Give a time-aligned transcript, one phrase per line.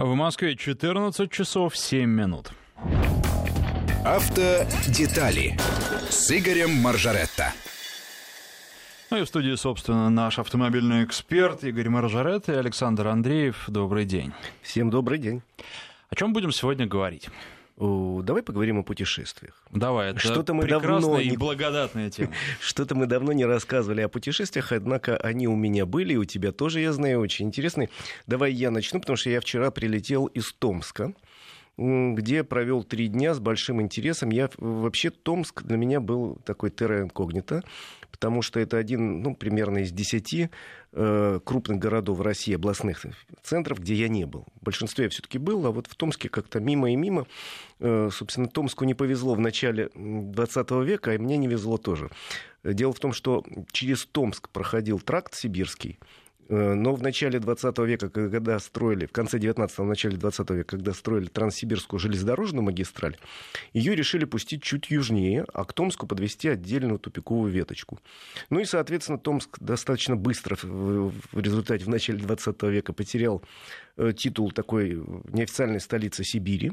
[0.00, 2.52] В Москве 14 часов 7 минут.
[4.02, 5.58] Автодетали
[6.08, 7.52] с Игорем Маржаретто.
[9.10, 13.64] Ну и в студии, собственно, наш автомобильный эксперт Игорь Маржаретто и Александр Андреев.
[13.68, 14.32] Добрый день.
[14.62, 15.42] Всем добрый день.
[16.08, 17.28] О чем будем сегодня говорить?
[17.80, 19.62] Давай поговорим о путешествиях.
[19.70, 22.32] Давай, это Что-то мы давно и не- благодатная тема.
[22.60, 26.52] Что-то мы давно не рассказывали о путешествиях, однако они у меня были, и у тебя
[26.52, 27.88] тоже, я знаю, очень интересные.
[28.26, 31.14] Давай я начну, потому что я вчера прилетел из Томска,
[31.78, 34.28] где провел три дня с большим интересом.
[34.30, 37.62] Я вообще Томск для меня был такой терра инкогнито,
[38.20, 40.50] потому что это один, ну, примерно из десяти
[40.92, 43.06] э, крупных городов России, областных
[43.42, 44.44] центров, где я не был.
[44.60, 47.26] В большинстве я все-таки был, а вот в Томске как-то мимо и мимо.
[47.78, 52.10] Э, собственно, Томску не повезло в начале 20 века, и мне не везло тоже.
[52.62, 53.42] Дело в том, что
[53.72, 55.98] через Томск проходил тракт сибирский,
[56.50, 60.92] но в начале 20 века, когда строили, в конце 19-го, в начале 20 века, когда
[60.92, 63.16] строили Транссибирскую железнодорожную магистраль,
[63.72, 68.00] ее решили пустить чуть южнее, а к Томску подвести отдельную тупиковую веточку.
[68.50, 73.44] Ну и, соответственно, Томск достаточно быстро в, результате в начале 20 века потерял
[73.96, 76.72] э, титул такой неофициальной столицы Сибири.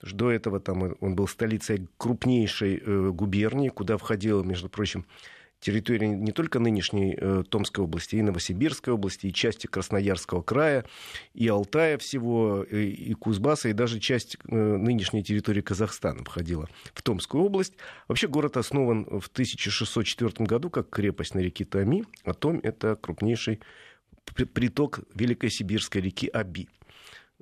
[0.00, 5.04] До этого там он был столицей крупнейшей э, губернии, куда входила, между прочим,
[5.60, 10.84] территория не только нынешней э, Томской области, и Новосибирской области, и части Красноярского края,
[11.34, 17.02] и Алтая всего, и, и Кузбасса, и даже часть э, нынешней территории Казахстана входила в
[17.02, 17.74] Томскую область.
[18.06, 23.60] Вообще город основан в 1604 году как крепость на реке Томи, а Том— это крупнейший
[24.34, 26.68] при- приток Великой Сибирской реки Аби.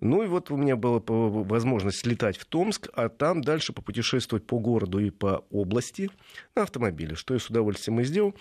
[0.00, 4.58] Ну и вот у меня была возможность слетать в Томск, а там дальше попутешествовать по
[4.58, 6.10] городу и по области
[6.54, 8.34] на автомобиле, что я с удовольствием и сделал.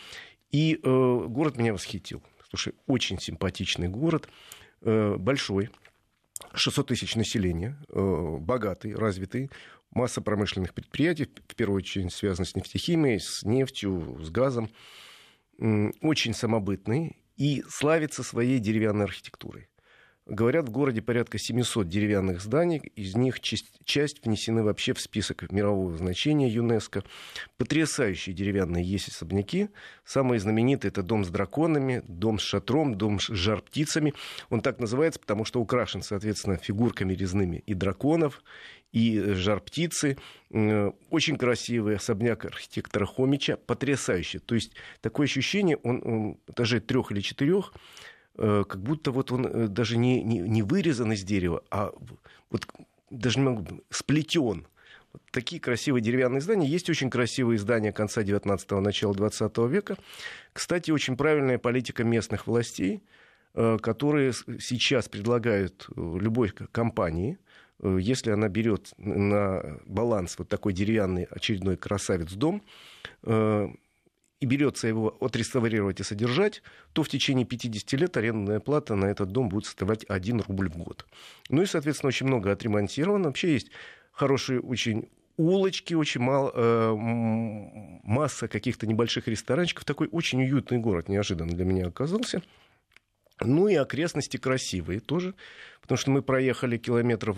[0.52, 2.22] И э, город меня восхитил.
[2.50, 4.28] Слушай, очень симпатичный город,
[4.82, 5.70] э, большой,
[6.54, 9.50] 600 тысяч населения, э, богатый, развитый,
[9.92, 14.70] масса промышленных предприятий, в первую очередь связано с нефтехимией, с нефтью, с газом,
[15.60, 19.70] М, очень самобытный и славится своей деревянной архитектурой.
[20.28, 25.52] Говорят, в городе порядка 700 деревянных зданий, из них часть, часть внесены вообще в список
[25.52, 27.04] мирового значения ЮНЕСКо.
[27.58, 29.70] Потрясающие деревянные есть особняки.
[30.04, 34.16] Самые знаменитые это дом с драконами, дом с шатром, дом с жар-птицами.
[34.50, 38.44] Он так называется, потому что украшен, соответственно, фигурками резными и драконов,
[38.92, 40.18] и жар-птицы.
[40.50, 44.40] Очень красивый особняк архитектора Хомича, потрясающий.
[44.40, 44.72] То есть
[45.02, 47.74] такое ощущение, он, он этажей трех или четырех,
[48.38, 51.92] как будто вот он э, даже не, не, не вырезан из дерева, а
[52.50, 52.68] вот
[53.10, 54.68] даже не могу, сплетен.
[55.14, 56.68] Вот такие красивые деревянные здания.
[56.68, 59.98] Есть очень красивые здания конца 19-го, начала 20 века.
[60.52, 63.02] Кстати, очень правильная политика местных властей,
[63.54, 67.38] э, которые сейчас предлагают э, любой компании,
[67.80, 72.62] э, если она берет на баланс вот такой деревянный очередной красавец-дом,
[73.24, 73.70] э,
[74.40, 76.62] и берется его отреставрировать и содержать,
[76.94, 80.78] то в течение 50 лет арендная плата на этот дом будет составлять 1 рубль в
[80.78, 81.06] год.
[81.50, 83.26] Ну и, соответственно, очень много отремонтировано.
[83.26, 83.72] Вообще есть
[84.12, 86.94] хорошие очень улочки, очень мало, э,
[88.04, 89.86] масса каких-то небольших ресторанчиков.
[89.86, 92.42] Такой очень уютный город неожиданно для меня оказался.
[93.42, 95.34] Ну и окрестности красивые тоже,
[95.82, 97.38] потому что мы проехали километров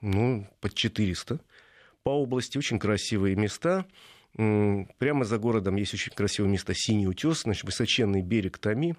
[0.00, 1.40] ну, под 400
[2.02, 3.86] по области, очень красивые места.
[4.36, 8.94] Прямо за городом есть очень красивое место Синий утес, значит, высоченный берег Томи.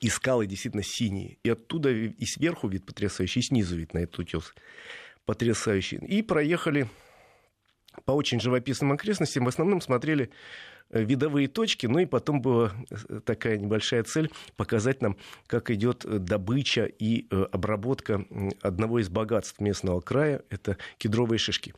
[0.00, 1.38] И скалы действительно синие.
[1.44, 4.52] И оттуда и сверху вид потрясающий, и снизу вид на этот утес
[5.24, 5.98] потрясающий.
[5.98, 6.88] И проехали
[8.04, 9.44] по очень живописным окрестностям.
[9.44, 10.30] В основном смотрели
[10.90, 16.04] э, видовые точки, ну и потом была э, такая небольшая цель показать нам, как идет
[16.04, 18.24] э, добыча и обработка
[18.62, 21.74] одного из богатств местного края, это кедровые шишки.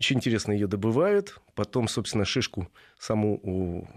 [0.00, 2.68] Очень интересно ее добывают, потом, собственно, шишку
[2.98, 3.88] саму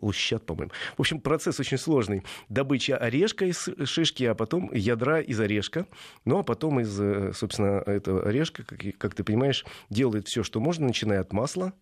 [0.00, 0.72] лущат, по-моему.
[0.96, 2.22] В общем, процесс очень сложный.
[2.48, 5.86] Добыча орешка из шишки, а потом ядра из орешка.
[6.24, 10.60] Ну, а потом из, э, собственно, этого орешка, как, как ты понимаешь, делают все, что
[10.60, 11.72] можно, начиная от масла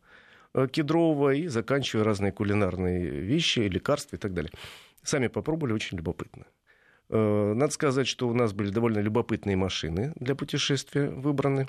[0.55, 4.53] э, кедрового и заканчивая разные кулинарные вещи, лекарства и так далее.
[5.03, 6.47] Сами попробовали, очень любопытно.
[7.09, 11.69] Э, Надо сказать, что у нас были довольно любопытные машины для путешествия выбраны.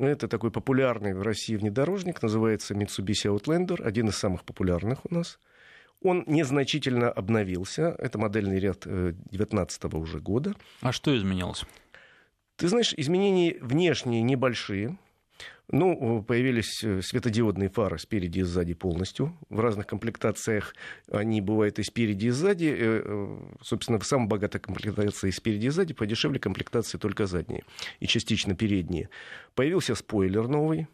[0.00, 5.38] Это такой популярный в России внедорожник, называется Mitsubishi Outlander, один из самых популярных у нас.
[6.02, 7.94] Он незначительно обновился.
[7.98, 10.54] Это модельный ряд 2019 уже года.
[10.80, 11.64] А что изменилось?
[12.56, 14.96] Ты знаешь, изменения внешние небольшие.
[15.72, 19.36] Ну, появились э, светодиодные фары спереди и сзади полностью.
[19.50, 20.74] В разных комплектациях
[21.10, 22.66] они бывают и спереди, и сзади.
[22.66, 27.62] Э, э, собственно, в самой богатой комплектации спереди, и сзади, подешевле комплектации только задние
[28.00, 29.10] и частично передние.
[29.54, 30.88] Появился спойлер новый,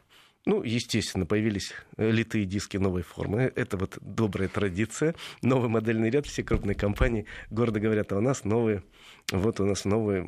[0.47, 3.53] ну, естественно, появились литые диски новой формы.
[3.57, 5.17] Это вот добрая традиция.
[5.43, 6.25] Новый модельный ряд.
[6.27, 8.85] Все крупные компании гордо говорят, а у нас новые,
[9.33, 10.25] вот у нас новые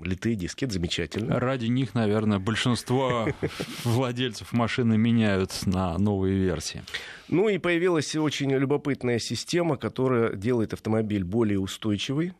[0.00, 0.64] литые диски.
[0.64, 1.40] Это замечательно.
[1.40, 3.26] Ради них, наверное, большинство
[3.84, 6.84] владельцев машины меняют на новые версии.
[7.26, 12.32] Ну и появилась очень любопытная система, которая делает автомобиль более устойчивый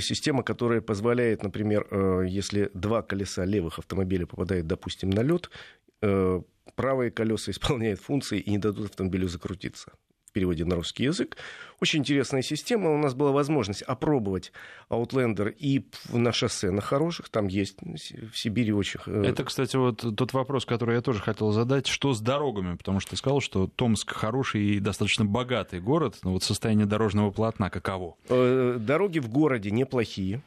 [0.00, 5.48] система, которая позволяет, например, э, если два колеса левых автомобиля попадают, допустим, на лед,
[5.87, 9.92] Э, правые колеса исполняют функции и не дадут автомобилю закрутиться
[10.28, 11.38] в переводе на русский язык.
[11.80, 12.90] Очень интересная система.
[12.92, 14.52] У нас была возможность опробовать
[14.90, 17.30] Outlander и на шоссе на хороших.
[17.30, 19.00] Там есть в Сибири очень...
[19.06, 21.86] Э, Это, кстати, вот тот вопрос, который я тоже хотел задать.
[21.86, 22.76] Что с дорогами?
[22.76, 26.18] Потому что ты сказал, что Томск хороший и достаточно богатый город.
[26.22, 28.16] Но вот состояние дорожного полотна каково?
[28.28, 30.42] Э, дороги в городе неплохие.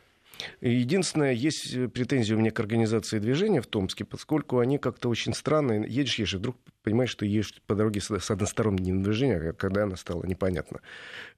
[0.61, 5.85] Единственное, есть претензия у меня к организации движения в Томске, поскольку они как-то очень странные.
[5.87, 9.95] Едешь, едешь, и вдруг понимаешь, что едешь по дороге с односторонним движением, а когда она
[9.95, 10.81] стала, непонятно.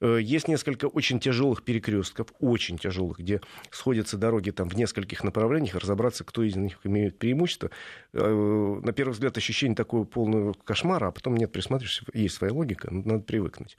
[0.00, 3.40] Э, есть несколько очень тяжелых перекрестков, очень тяжелых, где
[3.70, 7.70] сходятся дороги там в нескольких направлениях, разобраться, кто из них имеет преимущество.
[8.12, 12.92] Э, на первый взгляд ощущение такого полного кошмара, а потом нет, присматриваешься, есть своя логика,
[12.92, 13.76] надо привыкнуть.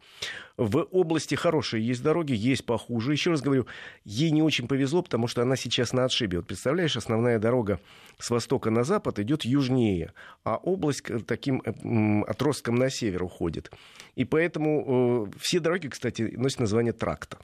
[0.58, 3.12] В области хорошие есть дороги, есть похуже.
[3.12, 3.66] Еще раз говорю,
[4.04, 6.38] ей не очень повезло, потому что она сейчас на отшибе.
[6.38, 7.80] Вот представляешь, основная дорога
[8.20, 10.14] с востока на запад идет южнее,
[10.44, 13.72] а область таким э, отростком на север уходит.
[14.16, 17.38] И поэтому э, все дороги, кстати, носят название тракта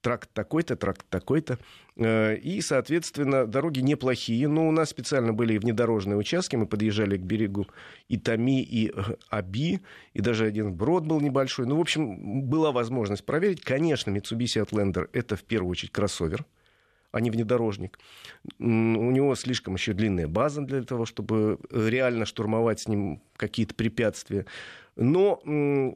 [0.00, 1.58] тракт такой-то, тракт такой-то.
[1.96, 4.48] Э, и, соответственно, дороги неплохие.
[4.48, 6.56] Но у нас специально были внедорожные участки.
[6.56, 7.66] Мы подъезжали к берегу
[8.08, 8.92] и Томи, и
[9.28, 9.80] Аби,
[10.14, 11.66] и даже один брод был небольшой.
[11.66, 13.62] Ну, в общем, была возможность проверить.
[13.62, 16.44] Конечно, Mitsubishi Outlander— это в первую очередь кроссовер
[17.12, 17.98] а не внедорожник.
[18.58, 24.46] У него слишком еще длинная база для того, чтобы реально штурмовать с ним какие-то препятствия.
[24.96, 25.40] Но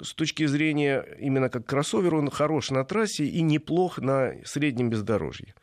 [0.01, 5.55] с точки зрения именно как кроссовер, он хорош на трассе и неплох на среднем бездорожье.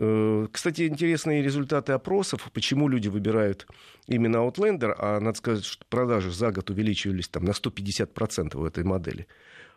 [0.00, 3.66] Э, кстати, интересные результаты опросов, почему люди выбирают
[4.06, 8.84] именно Outlander, а надо сказать, что продажи за год увеличивались там, на 150% у этой
[8.84, 9.26] модели.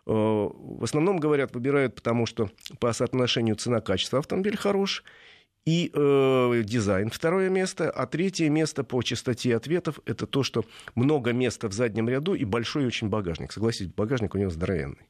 [0.05, 2.49] Э, в основном, говорят, выбирают, потому что
[2.79, 5.03] по соотношению цена-качество автомобиль хорош,
[5.65, 10.65] и э, дизайн второе место, а третье место по частоте ответов это то, что
[10.95, 13.51] много места в заднем ряду и большой очень багажник.
[13.51, 15.07] Согласитесь, багажник у него здоровенный.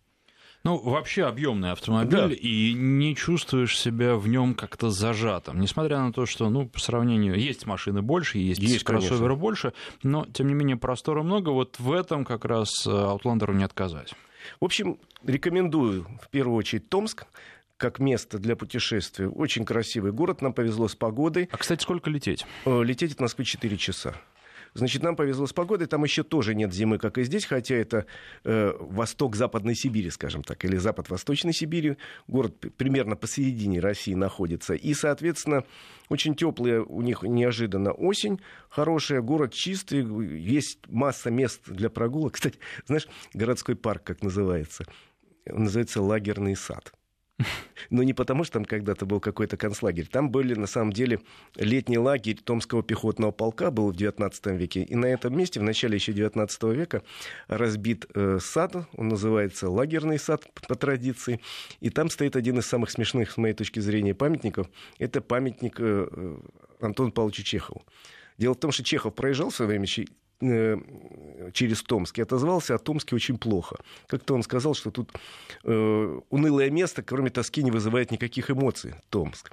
[0.63, 2.27] Ну, вообще объемный автомобиль, да.
[2.29, 5.59] и не чувствуешь себя в нем как-то зажатым.
[5.59, 9.73] Несмотря на то, что, ну, по сравнению, есть машины больше, есть, есть кроссоверы больше,
[10.03, 11.49] но, тем не менее, простора много.
[11.49, 14.13] Вот в этом как раз Outlander не отказать.
[14.59, 17.25] В общем, рекомендую в первую очередь Томск
[17.77, 19.27] как место для путешествия.
[19.27, 21.49] Очень красивый город, нам повезло с погодой.
[21.51, 22.45] А, кстати, сколько лететь?
[22.65, 24.15] Э, лететь от Москвы 4 часа.
[24.73, 28.05] Значит, нам повезло с погодой, там еще тоже нет зимы, как и здесь, хотя это
[28.43, 31.97] э, восток Западной Сибири, скажем так, или запад Восточной Сибири.
[32.27, 34.73] Город примерно посередине России находится.
[34.73, 35.65] И, соответственно,
[36.09, 38.39] очень теплая у них неожиданно осень,
[38.69, 40.05] хорошая, город чистый,
[40.39, 42.33] есть масса мест для прогулок.
[42.35, 44.85] Кстати, знаешь, городской парк, как называется?
[45.45, 46.93] Называется лагерный сад.
[47.89, 50.07] Но не потому, что там когда-то был какой-то концлагерь.
[50.07, 51.19] Там были, на самом деле,
[51.55, 54.83] летний лагерь Томского пехотного полка был в XIX веке.
[54.83, 57.03] И на этом месте, в начале еще XIX века,
[57.47, 58.75] разбит э, сад.
[58.95, 61.41] Он называется лагерный сад по традиции.
[61.79, 64.67] И там стоит один из самых смешных, с моей точки зрения, памятников.
[64.99, 66.37] Это памятник э, э
[66.79, 67.83] Антону Павловичу Чехову.
[68.39, 69.85] Дело в том, что Чехов проезжал в свое время
[70.41, 73.77] через Томск и отозвался о Томске очень плохо.
[74.07, 75.11] Как-то он сказал, что тут
[75.63, 78.95] э, унылое место, кроме тоски, не вызывает никаких эмоций.
[79.09, 79.51] Томск.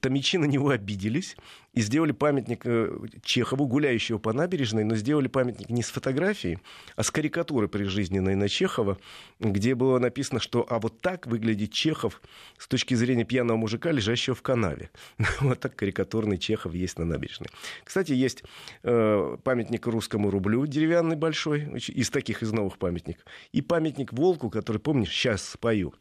[0.00, 1.36] Томичи на него обиделись
[1.76, 2.90] и сделали памятник э,
[3.22, 6.58] Чехову, гуляющего по набережной, но сделали памятник не с фотографией,
[6.96, 8.98] а с карикатурой прижизненной на Чехова,
[9.40, 12.22] где было написано, что а вот так выглядит Чехов
[12.56, 14.90] с точки зрения пьяного мужика, лежащего в канаве.
[15.40, 17.50] вот так карикатурный Чехов есть на набережной.
[17.84, 18.42] Кстати, есть
[18.82, 23.26] э, памятник русскому рублю, деревянный большой, из таких из новых памятников.
[23.52, 25.92] И памятник волку, который, помнишь, сейчас спою,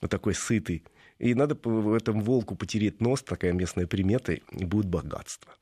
[0.00, 0.84] вот такой сытый,
[1.18, 5.52] и надо в этом волку потереть нос, такая местная примета, и будет богатство.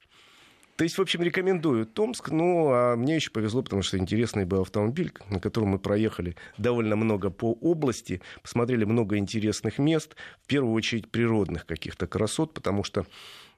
[0.76, 2.30] То есть, в общем, рекомендую Томск.
[2.30, 6.96] Ну, а мне еще повезло, потому что интересный был автомобиль, на котором мы проехали довольно
[6.96, 13.06] много по области, посмотрели много интересных мест, в первую очередь природных каких-то красот, потому что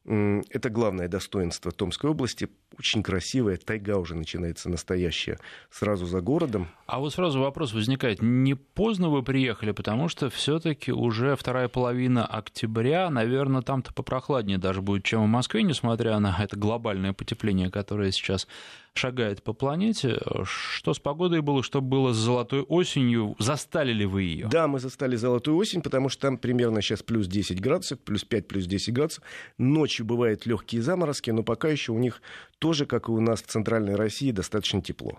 [0.07, 2.51] Это главное достоинство Томской области.
[2.79, 5.39] Очень красивая тайга уже начинается настоящая
[5.71, 6.69] сразу за городом.
[6.87, 12.27] А вот сразу вопрос возникает, не поздно вы приехали, потому что все-таки уже вторая половина
[12.27, 18.13] октября, наверное, там-то попрохладнее даже будет, чем в Москве, несмотря на это глобальное потепление, которое
[18.13, 18.47] сейчас
[18.95, 20.21] шагает по планете.
[20.45, 23.35] Что с погодой было, что было с золотой осенью?
[23.39, 24.49] Застали ли вы ее?
[24.49, 28.49] Да, мы застали золотую осень, потому что там примерно сейчас плюс 10 градусов, плюс 5,
[28.49, 29.25] плюс 10 градусов.
[29.59, 32.23] Ночью бывают легкие заморозки, но пока еще у них
[32.59, 35.19] тоже, как и у нас в центральной России, достаточно тепло.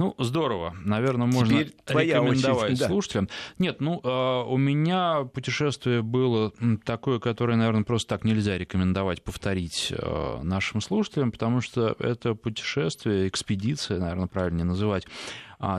[0.00, 0.74] Ну, здорово.
[0.84, 3.26] Наверное, можно Теперь рекомендовать очередь, слушателям.
[3.26, 3.32] Да.
[3.58, 6.52] Нет, ну, а, у меня путешествие было
[6.84, 13.28] такое, которое, наверное, просто так нельзя рекомендовать повторить а, нашим слушателям, потому что это путешествие,
[13.28, 15.06] экспедиция, наверное, правильнее называть,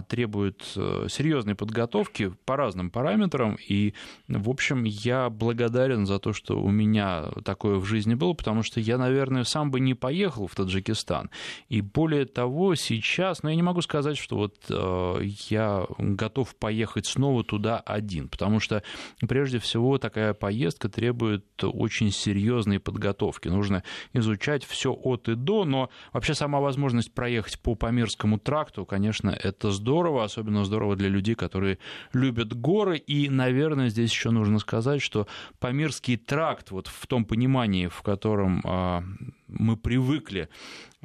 [0.07, 3.57] требует э, серьезной подготовки по разным параметрам.
[3.67, 3.93] И,
[4.27, 8.79] в общем, я благодарен за то, что у меня такое в жизни было, потому что
[8.79, 11.29] я, наверное, сам бы не поехал в Таджикистан.
[11.69, 16.55] И более того, сейчас, но ну, я не могу сказать, что вот э, я готов
[16.55, 18.83] поехать снова туда один, потому что,
[19.27, 23.47] прежде всего, такая поездка требует очень серьезной подготовки.
[23.47, 29.29] Нужно изучать все от и до, но вообще сама возможность проехать по Памирскому тракту, конечно,
[29.29, 31.79] это здорово, особенно здорово для людей, которые
[32.13, 32.97] любят горы.
[32.97, 35.27] И, наверное, здесь еще нужно сказать, что
[35.59, 39.03] Памирский тракт, вот в том понимании, в котором а,
[39.47, 40.49] мы привыкли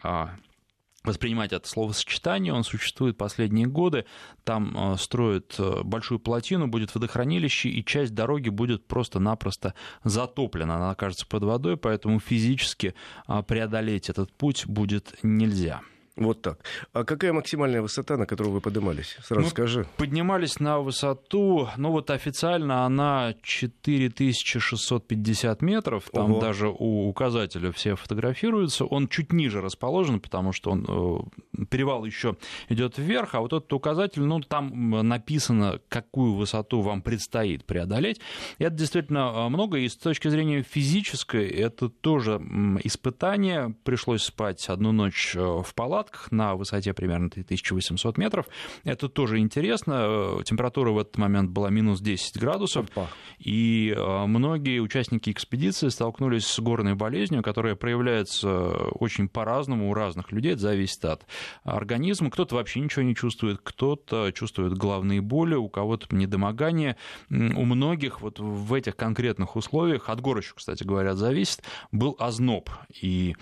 [0.03, 0.31] а,
[1.03, 4.05] воспринимать это словосочетание, он существует последние годы,
[4.45, 9.75] там а, строят большую плотину, будет водохранилище, и часть дороги будет просто-напросто
[10.05, 12.95] затоплена, она окажется под водой, поэтому физически
[13.47, 15.81] преодолеть этот путь будет нельзя.
[16.17, 16.59] Вот так.
[16.93, 19.17] А какая максимальная высота, на которую вы поднимались?
[19.23, 19.87] Сразу Мы скажи.
[19.97, 26.41] Поднимались на высоту, ну вот официально она 4650 метров, там Ого.
[26.41, 28.85] даже у указателя все фотографируются.
[28.85, 31.19] Он чуть ниже расположен, потому что он, э,
[31.71, 32.37] перевал еще
[32.69, 38.21] идет вверх, а вот этот указатель, ну там написано, какую высоту вам предстоит преодолеть.
[38.59, 42.41] И это действительно э, много, и с точки зрения физической это тоже
[42.83, 43.75] испытание.
[43.85, 48.47] Пришлось спать одну ночь э, в палатке, палатках на высоте примерно 1800 метров.
[48.85, 50.39] Это тоже интересно.
[50.39, 52.87] Э, температура в этот момент была минус 10 градусов.
[52.91, 53.09] Опа.
[53.39, 60.33] И э, многие участники экспедиции столкнулись с горной болезнью, которая проявляется очень по-разному у разных
[60.33, 60.53] людей.
[60.53, 61.27] Это зависит от
[61.65, 62.31] организма.
[62.31, 66.97] Кто-то вообще ничего не чувствует, кто-то чувствует головные боли, у кого-то недомогание.
[67.29, 72.71] У многих вот в этих конкретных условиях, от гор еще, кстати говоря, зависит, был озноб.
[73.01, 73.37] И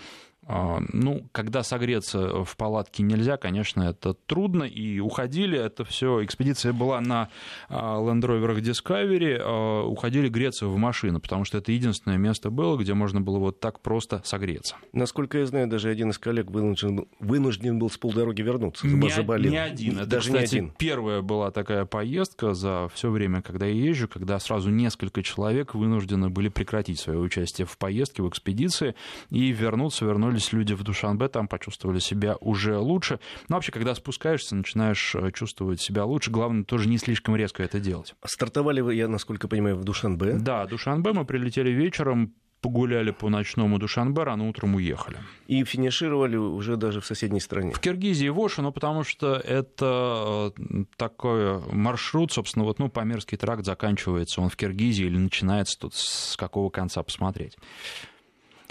[0.49, 6.99] ну, когда согреться в палатке нельзя, конечно, это трудно, и уходили, это все, экспедиция была
[7.01, 7.29] на
[7.69, 12.77] а, Land Rover Discovery, а, уходили греться в машину, потому что это единственное место было,
[12.77, 14.75] где можно было вот так просто согреться.
[14.91, 19.51] Насколько я знаю, даже один из коллег вынужден, вынужден был с полдороги вернуться, не, заболел.
[19.51, 20.73] Не один, это, даже кстати, не один.
[20.77, 26.29] первая была такая поездка за все время, когда я езжу, когда сразу несколько человек вынуждены
[26.29, 28.95] были прекратить свое участие в поездке, в экспедиции,
[29.29, 33.19] и вернуться, вернулись вернулись люди в Душанбе, там почувствовали себя уже лучше.
[33.47, 36.31] Но вообще, когда спускаешься, начинаешь э, чувствовать себя лучше.
[36.31, 38.15] Главное, тоже не слишком резко это делать.
[38.25, 40.33] Стартовали вы, я насколько понимаю, в Душанбе?
[40.33, 45.17] Да, Душанбе мы прилетели вечером, погуляли по ночному Душанбе, рано утром уехали.
[45.47, 47.71] И финишировали уже даже в соседней стране?
[47.71, 53.37] В Киргизии, в Оше, ну, потому что это э, такой маршрут, собственно, вот, ну, Памирский
[53.37, 57.57] тракт заканчивается, он в Киргизии или начинается тут с какого конца посмотреть.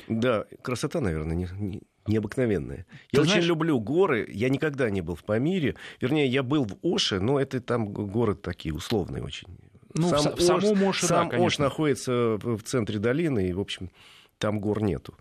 [0.09, 2.87] Да, красота, наверное, не, не, необыкновенная.
[3.12, 3.47] Я Ты очень знаешь...
[3.47, 4.27] люблю горы.
[4.31, 5.77] Я никогда не был в Памире.
[6.00, 9.49] Вернее, я был в Оше, но это там горы такие условные очень.
[9.95, 11.47] Ну, сам в, Ош, самом Оше, сам да, конечно.
[11.47, 12.12] Ош находится
[12.43, 13.91] в центре долины, и, в общем,
[14.38, 15.14] там гор нету.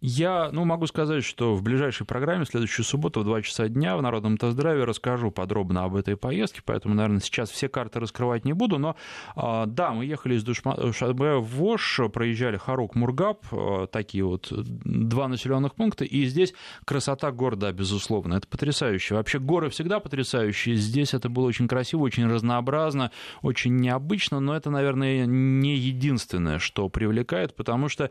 [0.00, 3.96] Я ну, могу сказать, что в ближайшей программе, в следующую субботу в 2 часа дня
[3.96, 8.52] в Народном тест-драйве расскажу подробно об этой поездке, поэтому, наверное, сейчас все карты раскрывать не
[8.52, 8.96] буду, но
[9.34, 15.28] а, да, мы ехали из Душанбе в Вош, проезжали Харук, Мургаб, а, такие вот два
[15.28, 16.52] населенных пункта, и здесь
[16.84, 19.14] красота города, безусловно, это потрясающе.
[19.14, 23.10] Вообще горы всегда потрясающие, здесь это было очень красиво, очень разнообразно,
[23.42, 28.10] очень необычно, но это, наверное, не единственное, что привлекает, потому что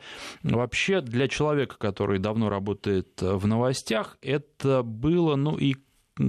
[0.57, 5.75] вообще для человека, который давно работает э, в новостях, это было, ну и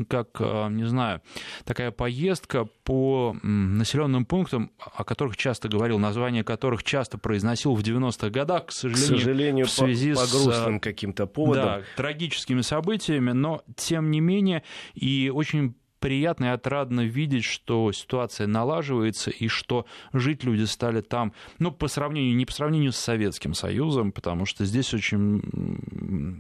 [0.08, 1.20] как, э, не знаю,
[1.64, 8.30] такая поездка по населенным пунктам, о которых часто говорил, название которых часто произносил в 90-х
[8.30, 11.64] годах, к сожалению, к сожалению в связи по, по грустным с, каким-то поводам.
[11.64, 14.62] Да, трагическими событиями, но тем не менее
[14.94, 15.74] и очень
[16.04, 21.88] приятно и отрадно видеть, что ситуация налаживается и что жить люди стали там, ну, по
[21.88, 25.40] сравнению, не по сравнению с Советским Союзом, потому что здесь очень,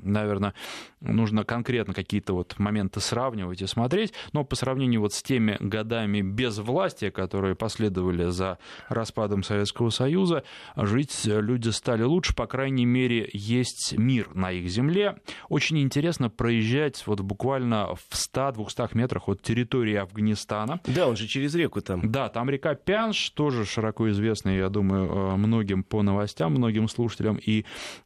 [0.02, 0.52] наверное,
[1.00, 6.20] нужно конкретно какие-то вот моменты сравнивать и смотреть, но по сравнению вот с теми годами
[6.20, 8.58] без власти, которые последовали за
[8.90, 10.44] распадом Советского Союза,
[10.76, 15.16] жить люди стали лучше, по крайней мере, есть мир на их земле.
[15.48, 19.53] Очень интересно проезжать вот буквально в 100-200 метрах от территории
[19.94, 20.80] Афганистана.
[20.86, 22.10] Да, он же через реку там.
[22.10, 27.36] Да, там река Пянш, тоже широко известная, я думаю, э, многим по новостям, многим слушателям.
[27.36, 27.64] И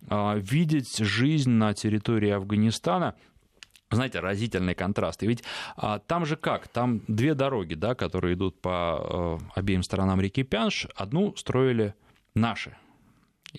[0.08, 3.14] а, видеть жизнь на территории Афганистана
[3.90, 5.22] знаете, разительный контраст.
[5.22, 5.42] И ведь
[5.76, 6.68] а, там же как?
[6.68, 10.86] Там две дороги, да, которые идут по а, обеим сторонам реки Пянш.
[10.94, 11.94] Одну строили
[12.34, 12.76] наши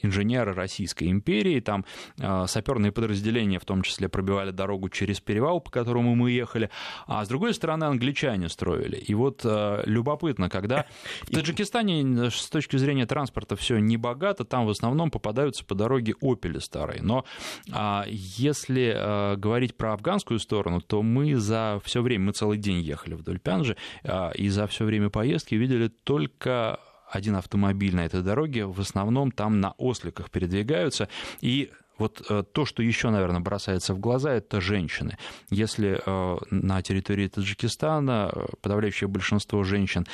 [0.01, 1.85] инженеры Российской империи, там
[2.17, 6.69] э, саперные подразделения в том числе пробивали дорогу через перевал, по которому мы ехали,
[7.07, 8.97] а с другой стороны англичане строили.
[8.97, 10.85] И вот э, любопытно, когда
[11.21, 16.15] в Таджикистане с точки зрения транспорта все не богато, там в основном попадаются по дороге
[16.21, 17.01] опели старые.
[17.01, 17.25] Но
[17.71, 22.81] э, если э, говорить про афганскую сторону, то мы за все время, мы целый день
[22.81, 26.79] ехали вдоль Пянжи, э, и за все время поездки видели только
[27.09, 31.09] один автомобиль на этой дороге, в основном там на осликах передвигаются,
[31.41, 35.17] и вот э, то, что еще, наверное, бросается в глаза, это женщины.
[35.49, 40.05] Если э, на территории Таджикистана э, подавляющее большинство женщин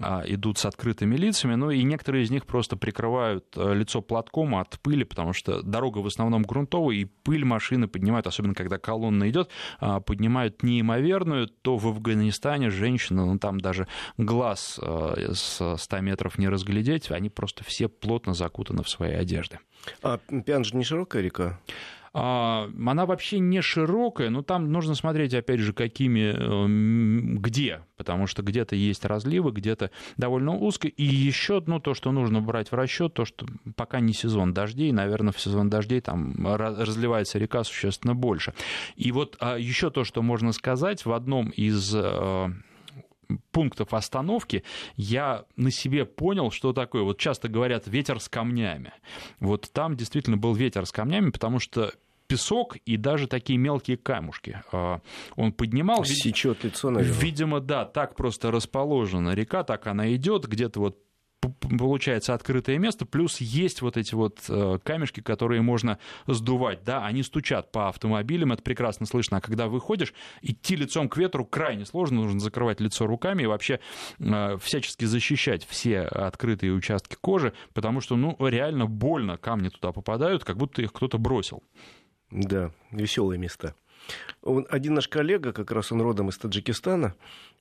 [0.00, 4.78] а, идут с открытыми лицами, ну и некоторые из них просто прикрывают лицо платком от
[4.80, 9.50] пыли, потому что дорога в основном грунтовая, и пыль машины поднимают, особенно когда колонна идет,
[9.80, 16.48] а, поднимают неимоверную, то в Афганистане женщины, ну там даже глаз с 100 метров не
[16.48, 19.58] разглядеть, они просто все плотно закутаны в свои одежды.
[20.02, 21.58] А Пянж не широкая река?
[22.14, 28.26] А, она вообще не широкая, но там нужно смотреть, опять же, какими, эм, где, потому
[28.26, 30.88] что где-то есть разливы, где-то довольно узко.
[30.88, 34.90] И еще ну, то, что нужно брать в расчет, то, что пока не сезон дождей,
[34.92, 38.54] наверное, в сезон дождей там разливается река существенно больше.
[38.96, 42.52] И вот а, еще то, что можно сказать, в одном из э,
[43.50, 44.64] пунктов остановки
[44.96, 47.02] я на себе понял, что такое.
[47.02, 48.92] Вот часто говорят ветер с камнями.
[49.40, 51.92] Вот там действительно был ветер с камнями, потому что
[52.26, 54.62] песок и даже такие мелкие камушки.
[54.70, 55.00] А,
[55.36, 56.04] он поднимал.
[56.04, 57.18] Сечет лицо, наверное.
[57.18, 60.98] Видимо, да, так просто расположена река, так она идет, где-то вот
[61.78, 67.22] получается открытое место, плюс есть вот эти вот э, камешки, которые можно сдувать, да, они
[67.22, 72.22] стучат по автомобилям, это прекрасно слышно, а когда выходишь, идти лицом к ветру крайне сложно,
[72.22, 73.80] нужно закрывать лицо руками и вообще
[74.18, 80.44] э, всячески защищать все открытые участки кожи, потому что, ну, реально больно камни туда попадают,
[80.44, 81.62] как будто их кто-то бросил.
[82.30, 83.74] Да, веселые места.
[84.42, 87.14] Один наш коллега, как раз он родом из Таджикистана,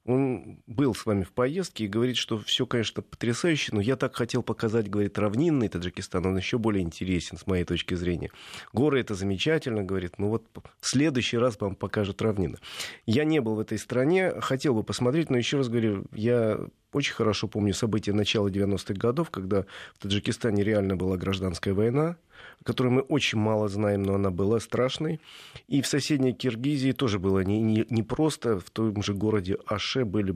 [0.08, 4.16] он был с вами в поездке и говорит, что все, конечно, потрясающе, но я так
[4.16, 8.32] хотел показать, говорит, равнинный Таджикистан, он еще более интересен, с моей точки зрения.
[8.72, 10.46] Горы это замечательно, говорит, ну вот
[10.80, 12.58] в следующий раз вам покажут равнины.
[13.06, 16.58] Я не был в этой стране, хотел бы посмотреть, но еще раз говорю, я
[16.94, 19.66] очень хорошо помню события начала 90-х годов, когда
[19.96, 22.18] в Таджикистане реально была гражданская война,
[22.62, 25.20] о которой мы очень мало знаем, но она была страшной.
[25.68, 29.58] И в соседней Киргизии тоже было не, не, не просто, в том же городе
[29.98, 30.36] Аше были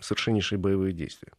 [0.00, 1.32] совершеннейшие боевые действия.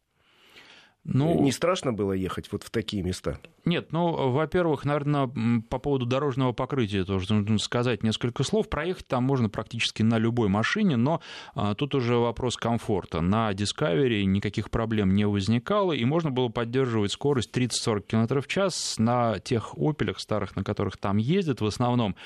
[1.04, 3.38] Ну, не страшно было ехать вот в такие места?
[3.64, 5.30] Нет, ну, во-первых, наверное,
[5.68, 8.68] по поводу дорожного покрытия тоже нужно сказать несколько слов.
[8.68, 11.20] Проехать там можно практически на любой машине, но
[11.54, 13.20] а, тут уже вопрос комфорта.
[13.20, 18.96] На Discovery никаких проблем не возникало, и можно было поддерживать скорость 30-40 км в час
[18.98, 21.60] на тех опелях старых, на которых там ездят.
[21.60, 22.16] В основном,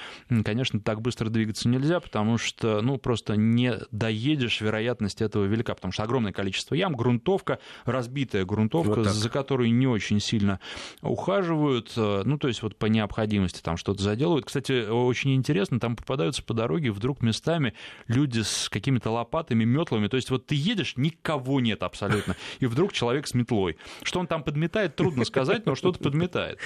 [0.45, 5.93] конечно, так быстро двигаться нельзя, потому что, ну, просто не доедешь, вероятность этого велика, потому
[5.93, 10.61] что огромное количество ям, грунтовка, разбитая грунтовка, грунтовка, вот за которой не очень сильно
[11.02, 14.46] ухаживают, э, ну, то есть вот по необходимости там что-то заделывают.
[14.46, 17.74] Кстати, очень интересно, там попадаются по дороге вдруг местами
[18.07, 22.92] люди с какими-то лопатами, метлами, то есть вот ты едешь, никого нет абсолютно, и вдруг
[22.92, 23.76] человек с метлой.
[24.02, 26.59] Что он там подметает, трудно сказать, но что-то подметает.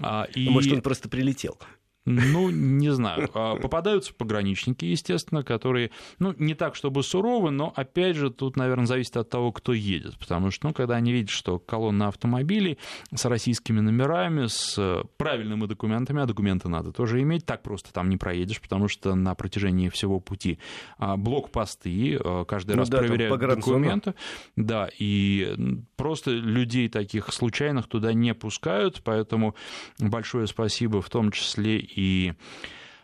[0.00, 0.48] А, и...
[0.48, 1.58] Может, он просто прилетел.
[2.06, 3.30] Ну, не знаю.
[3.34, 8.86] А, попадаются пограничники, естественно, которые, ну, не так, чтобы суровы, но, опять же, тут, наверное,
[8.86, 10.18] зависит от того, кто едет.
[10.18, 12.78] Потому что, ну, когда они видят, что колонна автомобилей
[13.14, 18.18] с российскими номерами, с правильными документами, а документы надо тоже иметь, так просто там не
[18.18, 20.58] проедешь, потому что на протяжении всего пути
[20.98, 24.14] а, блокпосты, а, каждый ну, раз да, проверяют документы.
[24.56, 25.56] Да, и
[25.96, 29.54] просто людей таких случайных туда не пускают, поэтому
[29.98, 32.34] большое спасибо в том числе и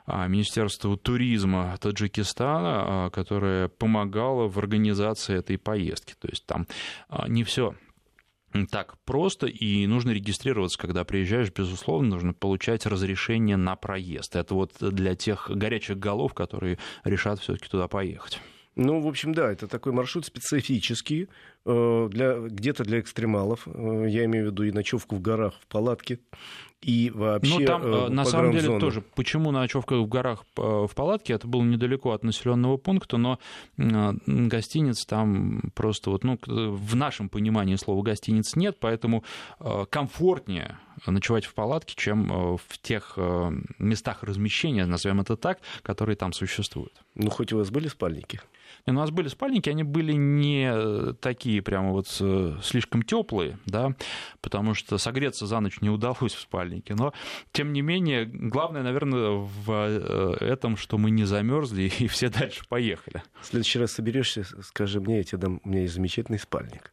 [0.07, 6.14] Министерству туризма Таджикистана, которое помогало в организации этой поездки.
[6.18, 6.66] То есть там
[7.29, 7.74] не все
[8.70, 14.35] так просто, и нужно регистрироваться, когда приезжаешь, безусловно, нужно получать разрешение на проезд.
[14.37, 18.40] Это вот для тех горячих голов, которые решат все-таки туда поехать.
[18.76, 21.29] Ну, в общем, да, это такой маршрут специфический,
[21.66, 23.66] э, для, где-то для экстремалов.
[23.66, 26.20] Э, я имею в виду и ночевку в горах, в палатке,
[26.82, 31.34] и вообще Ну, там, э, на самом деле, тоже, почему ночевка в горах в палатке,
[31.34, 33.38] это было недалеко от населенного пункта, но
[33.76, 39.24] гостиниц там просто вот, ну, в нашем понимании слова гостиниц нет, поэтому
[39.90, 43.18] комфортнее ночевать в палатке, чем в тех
[43.79, 46.92] местах размещения, назовем это так, которые там существуют.
[47.14, 48.40] Ну, хоть у вас были спальники?
[48.87, 53.94] у нас были спальники, они были не такие прямо вот э, слишком теплые, да,
[54.40, 56.94] потому что согреться за ночь не удалось в спальнике.
[56.94, 57.12] Но,
[57.53, 62.62] тем не менее, главное, наверное, в э, этом, что мы не замерзли и все дальше
[62.68, 63.22] поехали.
[63.40, 66.92] В следующий раз соберешься, скажи мне, я тебе дам, у меня есть замечательный спальник.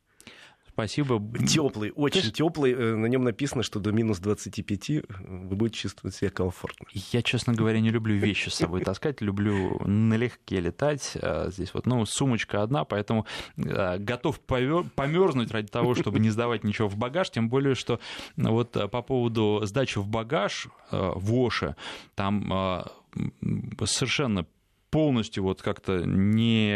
[0.78, 1.20] Спасибо.
[1.48, 2.32] Теплый, очень Ты...
[2.32, 2.72] теплый.
[2.72, 6.86] Э, на нем написано, что до минус 25 э, вы будете чувствовать себя комфортно.
[6.94, 11.18] Я, честно говоря, не люблю вещи с собой таскать, люблю налегке летать.
[11.20, 16.63] А здесь вот, ну, сумочка одна, поэтому э, готов померзнуть ради того, чтобы не сдавать
[16.63, 18.00] ничего в багаж, тем более, что
[18.36, 21.76] вот по поводу сдачи в багаж в Оше,
[22.13, 22.86] там
[23.84, 24.46] совершенно
[24.89, 26.71] полностью вот как-то не,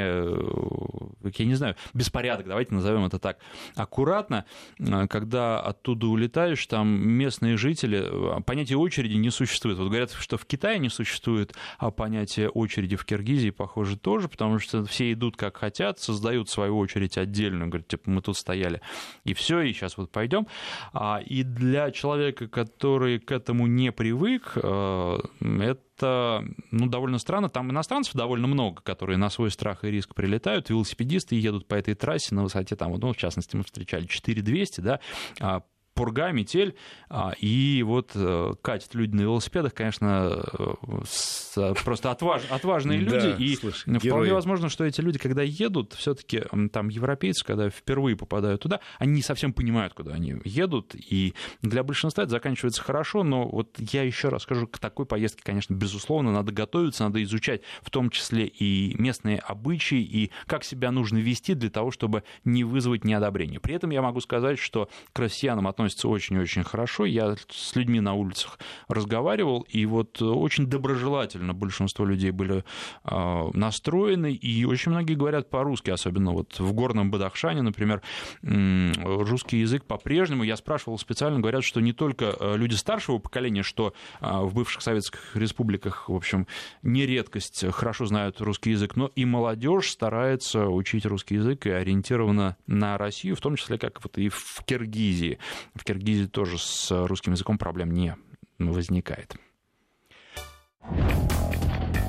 [1.38, 3.38] я не знаю, беспорядок, давайте назовем это так,
[3.76, 4.46] аккуратно,
[4.80, 9.78] э, когда оттуда улетаешь, там местные жители, э, понятие очереди не существует.
[9.78, 14.60] Вот говорят, что в Китае не существует, а понятие очереди в Киргизии, похоже, тоже, потому
[14.60, 18.82] что все идут как хотят, создают свою очередь отдельную, говорят, типа, мы тут стояли,
[19.24, 20.48] и все, и сейчас вот пойдем.
[20.94, 27.50] А, и для человека, который к этому не привык, э, это это ну, довольно странно.
[27.50, 30.70] Там иностранцев довольно много, которые на свой страх и риск прилетают.
[30.70, 35.00] Велосипедисты едут по этой трассе на высоте, там, ну, в частности, мы встречали 4200, да,
[35.40, 36.76] а пурга, метель,
[37.10, 43.56] а, и вот э, катят люди на велосипедах, конечно, э, просто отваж, отважные люди, и
[43.56, 44.30] слушай, вполне герои.
[44.30, 49.14] возможно, что эти люди, когда едут, все таки там европейцы, когда впервые попадают туда, они
[49.14, 54.04] не совсем понимают, куда они едут, и для большинства это заканчивается хорошо, но вот я
[54.04, 58.46] еще раз скажу, к такой поездке, конечно, безусловно, надо готовиться, надо изучать в том числе
[58.46, 63.60] и местные обычаи, и как себя нужно вести для того, чтобы не вызвать неодобрение.
[63.60, 67.06] При этом я могу сказать, что к россиянам относятся относятся очень-очень хорошо.
[67.06, 72.64] Я с людьми на улицах разговаривал, и вот очень доброжелательно большинство людей были
[73.04, 78.02] а, настроены, и очень многие говорят по-русски, особенно вот в горном Бадахшане, например,
[78.42, 83.94] русский язык по-прежнему, я спрашивал специально, говорят, что не только а, люди старшего поколения, что
[84.20, 86.48] а, в бывших советских республиках, в общем,
[86.84, 92.58] не редкость, хорошо знают русский язык, но и молодежь старается учить русский язык и ориентирована
[92.68, 95.40] на Россию, в том числе как вот и в Киргизии.
[95.76, 98.16] В Киргизии тоже с русским языком проблем не
[98.60, 99.36] возникает.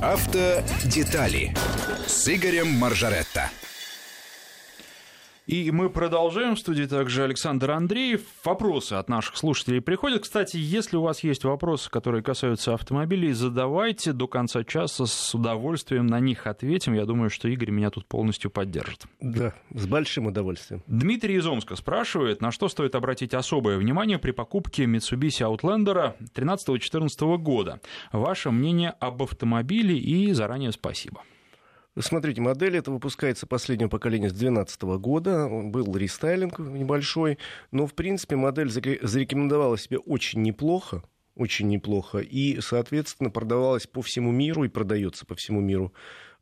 [0.03, 1.55] Автодетали
[2.07, 3.51] с Игорем Маржаретто.
[5.47, 6.55] И мы продолжаем.
[6.55, 8.23] В студии также Александр Андреев.
[8.45, 10.23] Вопросы от наших слушателей приходят.
[10.23, 15.07] Кстати, если у вас есть вопросы, которые касаются автомобилей, задавайте до конца часа.
[15.07, 16.95] С удовольствием на них ответим.
[16.95, 19.07] Я думаю, что Игорь меня тут полностью поддержит.
[19.21, 20.85] Да, с большим удовольствием.
[20.87, 27.39] Дмитрий из Омска спрашивает, на что стоит обратить особое внимание при покупке Mitsubishi Outlander 13-14
[27.39, 27.81] года.
[28.13, 31.23] Ваше мнение об автомобиле и заранее спасибо.
[31.99, 35.49] Смотрите, модель это выпускается последнего поколения с 2012 года.
[35.49, 37.39] Был рестайлинг небольшой,
[37.71, 41.03] но, в принципе, модель зарекомендовала себя очень неплохо
[41.35, 42.19] очень неплохо.
[42.19, 45.93] И, соответственно, продавалась по всему миру и продается по всему миру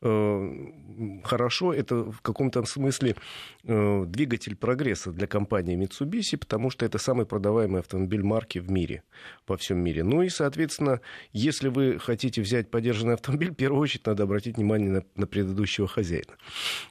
[0.02, 3.16] хорошо, это в каком-то смысле
[3.64, 9.02] э, двигатель прогресса для компании Mitsubishi, потому что это самый продаваемый автомобиль марки в мире,
[9.46, 10.02] во всем мире.
[10.02, 11.00] Ну и, соответственно,
[11.32, 15.86] если вы хотите взять подержанный автомобиль, в первую очередь надо обратить внимание на, на предыдущего
[15.86, 16.34] хозяина.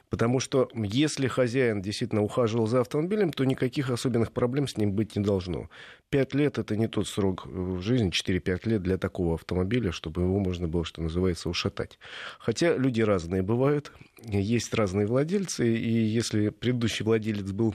[0.08, 5.16] Потому что если хозяин действительно ухаживал за автомобилем, то никаких особенных проблем с ним быть
[5.16, 5.68] не должно.
[6.10, 10.40] Пять лет это не тот срок в жизни, 4-5 лет для такого автомобиля, чтобы его
[10.40, 12.00] можно было, что называется, ушатать.
[12.40, 17.74] Хотя люди люди разные бывают, есть разные владельцы, и если предыдущий владелец был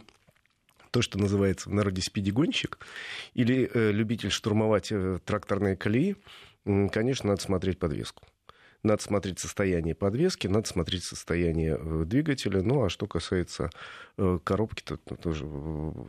[0.92, 2.80] то, что называется в народе спидигонщик,
[3.34, 6.16] или э, любитель штурмовать э, тракторные колеи,
[6.66, 8.24] э, конечно, надо смотреть подвеску.
[8.84, 12.62] Надо смотреть состояние подвески, надо смотреть состояние э, двигателя.
[12.62, 13.72] Ну, а что касается
[14.18, 15.46] э, коробки, то, то тоже,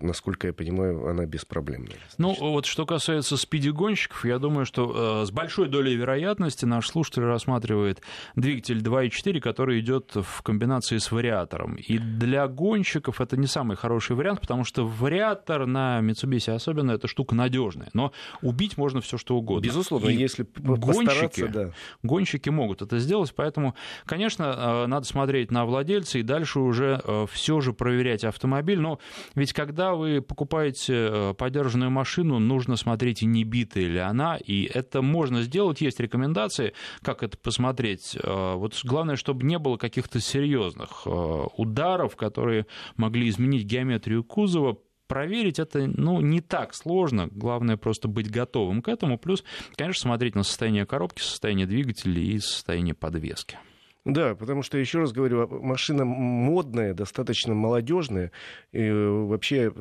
[0.00, 1.96] насколько я понимаю, она беспроблемная.
[2.18, 7.24] Ну, вот что касается спиди-гонщиков, я думаю, что э, с большой долей вероятности наш слушатель
[7.24, 8.00] рассматривает
[8.34, 11.74] двигатель 2.4, который идет в комбинации с вариатором.
[11.74, 17.08] И для гонщиков это не самый хороший вариант, потому что вариатор на Mitsubishi особенно это
[17.08, 17.90] штука надежная.
[17.92, 19.66] Но убить можно все что угодно.
[19.66, 21.72] Безусловно, И если гонщики, да.
[22.02, 27.26] гонщики могут это сделать, поэтому, конечно, э, надо смотреть на владельца и дальше уже э,
[27.30, 27.95] все же проверять
[28.28, 28.78] автомобиль.
[28.78, 28.98] Но
[29.34, 35.02] ведь когда вы покупаете э, подержанную машину, нужно смотреть не битая ли она, и это
[35.02, 38.16] можно сделать, есть рекомендации, как это посмотреть.
[38.22, 45.86] Вот главное, чтобы не было каких-то серьезных ударов, которые могли изменить геометрию кузова, проверить это
[45.86, 47.28] ну, не так сложно.
[47.30, 49.18] Главное просто быть готовым к этому.
[49.18, 49.44] Плюс,
[49.76, 53.58] конечно, смотреть на состояние коробки, состояние двигателя и состояние подвески.
[54.06, 58.30] Да, потому что, еще раз говорю, машина модная, достаточно молодежная.
[58.70, 59.72] И вообще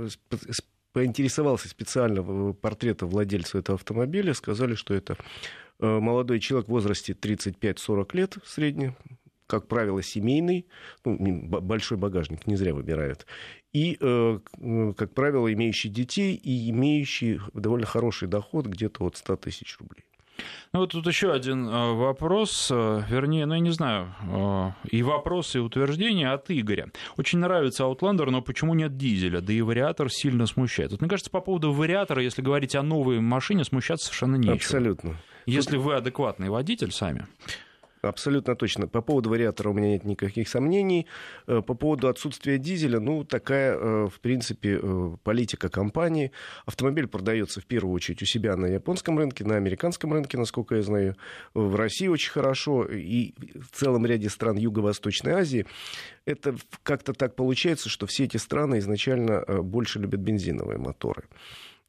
[0.93, 4.33] поинтересовался специально портрета владельца этого автомобиля.
[4.33, 5.15] Сказали, что это
[5.79, 8.93] э, молодой человек в возрасте 35-40 лет средний,
[9.45, 10.65] как правило, семейный,
[11.03, 13.27] ну, большой багажник не зря выбирают,
[13.73, 14.39] и, э,
[14.97, 20.05] как правило, имеющий детей и имеющий довольно хороший доход, где-то от 100 тысяч рублей.
[20.73, 24.13] Ну вот тут еще один э, вопрос, э, вернее, ну я не знаю,
[24.89, 26.91] и вопрос, и утверждение от Игоря.
[27.17, 29.41] Очень нравится Outlander, но почему нет дизеля?
[29.41, 30.91] Да и вариатор сильно смущает.
[30.91, 34.55] Вот, мне кажется, по поводу вариатора, если говорить о новой машине, смущаться совершенно нечего.
[34.55, 35.17] Абсолютно.
[35.45, 37.27] Если вы адекватный водитель сами.
[38.05, 38.87] Абсолютно точно.
[38.87, 41.07] По поводу вариатора у меня нет никаких сомнений.
[41.47, 46.31] Э, по поводу отсутствия дизеля, ну, такая, э, в принципе, э, политика компании.
[46.65, 50.81] Автомобиль продается в первую очередь у себя на японском рынке, на американском рынке, насколько я
[50.83, 51.15] знаю.
[51.53, 55.65] В России очень хорошо и в целом ряде стран Юго-Восточной Азии.
[56.25, 61.23] Это как-то так получается, что все эти страны изначально больше любят бензиновые моторы.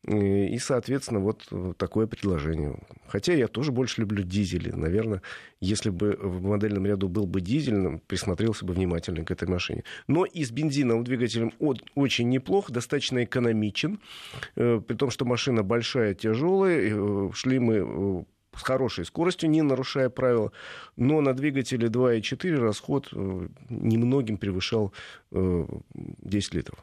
[0.06, 2.78] И, соответственно, вот такое предложение.
[3.08, 4.70] Хотя я тоже больше люблю дизели.
[4.70, 5.20] Наверное,
[5.60, 9.82] если бы в модельном ряду был бы дизель, присмотрелся бы внимательно к этой машине.
[10.06, 11.52] Но и с бензиновым двигателем
[11.94, 13.98] очень неплохо, достаточно экономичен.
[14.54, 16.92] Э, при том, что машина большая, тяжелая.
[16.94, 18.24] Э, шли мы э,
[18.56, 20.52] с хорошей скоростью, не нарушая правила,
[20.96, 24.94] но на двигателе 2.4 расход немногим превышал
[25.30, 26.78] 10 литров.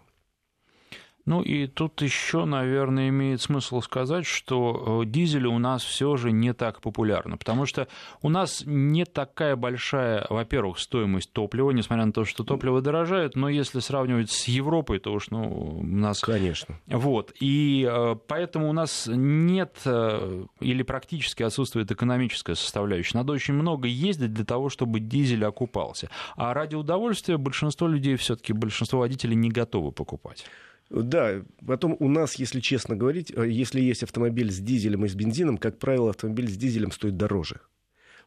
[1.25, 6.31] Ну и тут еще, наверное, имеет смысл сказать, что э, дизели у нас все же
[6.31, 7.87] не так популярны, потому что
[8.21, 13.47] у нас не такая большая, во-первых, стоимость топлива, несмотря на то, что топливо дорожает, но
[13.47, 16.19] если сравнивать с Европой, то уж ну, у нас...
[16.19, 16.79] Конечно.
[16.87, 23.17] Вот, и э, поэтому у нас нет э, или практически отсутствует экономическая составляющая.
[23.17, 26.09] Надо очень много ездить для того, чтобы дизель окупался.
[26.35, 30.45] А ради удовольствия большинство людей все-таки, большинство водителей не готовы покупать.
[30.89, 35.15] Да, потом у нас, если честно говорить, э, если есть автомобиль с дизелем и с
[35.15, 37.61] бензином, как правило, автомобиль с дизелем стоит дороже.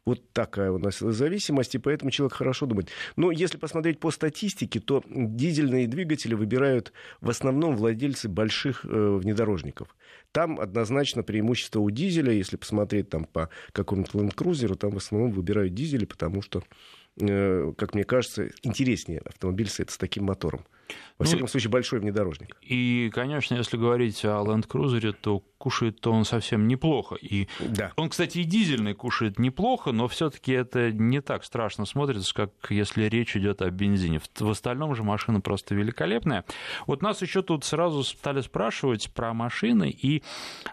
[0.07, 2.89] Вот такая у нас зависимость, и поэтому человек хорошо думает.
[3.17, 9.93] Но если посмотреть по статистике, то дизельные двигатели выбирают в основном владельцы больших э, внедорожников.
[10.31, 15.31] Там однозначно преимущество у дизеля, если посмотреть там по какому-нибудь Land Cruiser, там в основном
[15.31, 16.63] выбирают дизели, потому что,
[17.17, 20.65] как мне кажется, интереснее автомобиль с, с таким мотором.
[21.17, 22.55] Во ну, всяком случае, большой внедорожник.
[22.61, 27.15] И, конечно, если говорить о Land Cruiser, то кушает-то он совсем неплохо.
[27.15, 27.91] И да.
[27.95, 33.05] Он, кстати, и дизельный кушает неплохо, но все-таки это не так страшно смотрится, как если
[33.05, 34.21] речь идет о бензине.
[34.39, 36.45] В остальном же машина просто великолепная.
[36.85, 40.21] Вот нас еще тут сразу стали спрашивать про машины и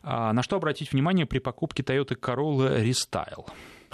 [0.03, 3.47] а, на что обратить внимание при покупке Toyota Corolla Restyle.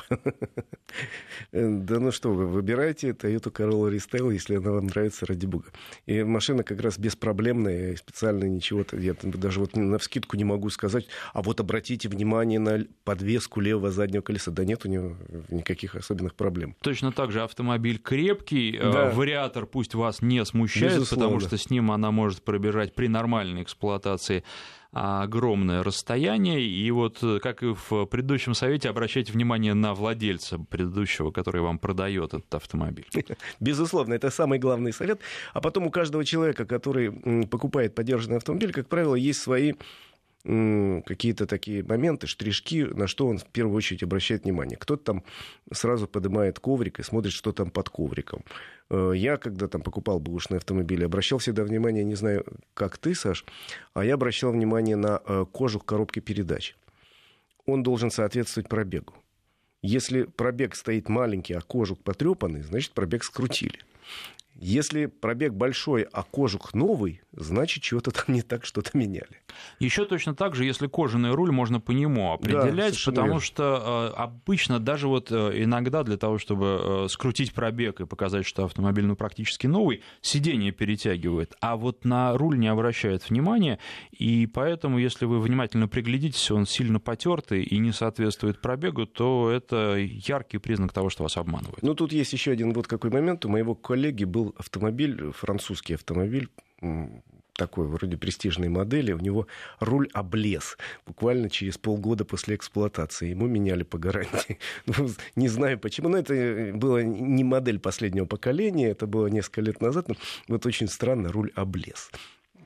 [1.53, 5.67] Да ну что вы, выбирайте Toyota Corolla Restyle, если она вам нравится, ради бога.
[6.07, 11.07] И машина как раз беспроблемная, специально ничего, я даже вот на вскидку не могу сказать,
[11.33, 14.51] а вот обратите внимание на подвеску левого заднего колеса.
[14.51, 15.17] Да нет у него
[15.49, 16.77] никаких особенных проблем.
[16.83, 19.11] Точно так же автомобиль крепкий, э, да.
[19.11, 21.27] вариатор пусть вас не смущает, Безусловно.
[21.27, 24.45] потому что с ним она может пробежать при нормальной эксплуатации
[24.93, 26.63] огромное расстояние.
[26.63, 31.79] И вот, э, как и в предыдущем совете, обращайте внимание на владельца предыдущего, который вам
[31.79, 33.07] продает этот автомобиль.
[33.61, 35.21] Безусловно, это самый главный совет.
[35.53, 39.75] А потом у каждого человека, который покупает подержанный автомобиль, как правило, есть свои
[40.43, 44.79] какие-то такие моменты, штришки, на что он в первую очередь обращает внимание.
[44.79, 45.25] Кто-то там
[45.71, 48.43] сразу поднимает коврик и смотрит, что там под ковриком.
[48.89, 53.45] Э, я, когда там покупал бэушные автомобили, обращал всегда внимание, не знаю, как ты, Саш,
[53.93, 56.75] а я обращал внимание на э, кожух коробки передач.
[57.67, 59.13] Он должен соответствовать пробегу.
[59.83, 63.81] Если пробег стоит маленький, а кожух потрепанный, значит пробег скрутили.
[64.57, 69.41] Если пробег большой, а кожух новый, значит, чего-то там не так, что-то меняли.
[69.79, 73.41] Еще точно так же, если кожаный руль, можно по нему определять, да, потому верно.
[73.41, 78.45] что э, обычно даже вот э, иногда для того, чтобы э, скрутить пробег и показать,
[78.45, 83.79] что автомобиль ну, практически новый, сиденье перетягивает, а вот на руль не обращает внимания,
[84.11, 89.97] и поэтому, если вы внимательно приглядитесь, он сильно потертый и не соответствует пробегу, то это
[89.97, 91.83] яркий признак того, что вас обманывают.
[91.83, 93.45] Ну, тут есть еще один вот какой момент.
[93.47, 96.49] У моего коллеги был автомобиль, французский автомобиль,
[97.61, 99.47] такой вроде престижной модели, у него
[99.81, 103.29] руль облез буквально через полгода после эксплуатации.
[103.31, 104.59] Ему меняли по гарантии.
[104.87, 109.81] Ну, не знаю почему, но это была не модель последнего поколения, это было несколько лет
[109.83, 110.09] назад.
[110.09, 110.15] Но
[110.49, 112.11] вот очень странно, руль облез.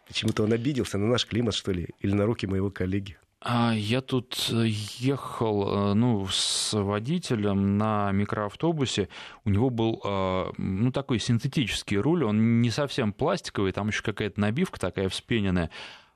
[0.07, 3.17] Почему-то он обиделся на наш климат, что ли, или на руки моего коллеги.
[3.47, 4.65] А я тут э,
[4.99, 9.11] ехал э, ну, с водителем на микроавтобусе.
[9.45, 14.41] У него был э, ну, такой синтетический руль, он не совсем пластиковый, там еще какая-то
[14.41, 15.71] набивка такая вспененная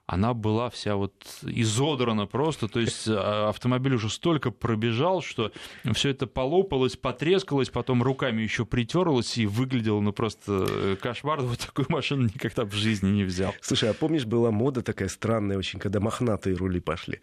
[0.09, 5.53] она была вся вот изодрана просто, то есть а, автомобиль уже столько пробежал, что
[5.93, 11.43] все это полопалось, потрескалось, потом руками еще притерлось и выглядело ну просто э, кошмар.
[11.43, 13.55] Вот такую машину никогда в жизни не взял.
[13.61, 17.21] Слушай, а помнишь, была мода такая странная очень, когда мохнатые рули пошли?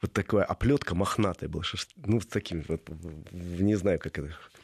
[0.00, 1.64] Вот такая оплетка мохнатая была,
[1.96, 2.88] ну, с таким вот,
[3.32, 4.57] не знаю, как это, Э,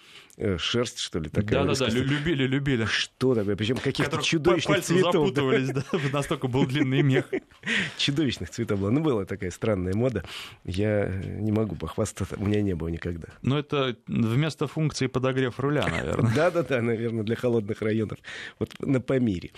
[0.59, 1.65] шерсть, что ли, такая.
[1.65, 2.85] Да-да-да, любили, любили.
[2.87, 3.57] Что такое?
[3.57, 5.13] Причем каких-то чудовищных цветов.
[5.13, 7.27] запутывались, да, настолько был длинный мех.
[7.99, 8.91] Чудовищных цветов было.
[8.91, 10.25] Ну, была такая странная мода.
[10.65, 13.29] Я не могу похвастаться, у меня не было никогда.
[13.43, 16.33] Но это вместо функции подогрев руля, наверное.
[16.37, 18.19] Да-да-да, наверное, для холодных районов.
[18.59, 19.53] Вот на Памире.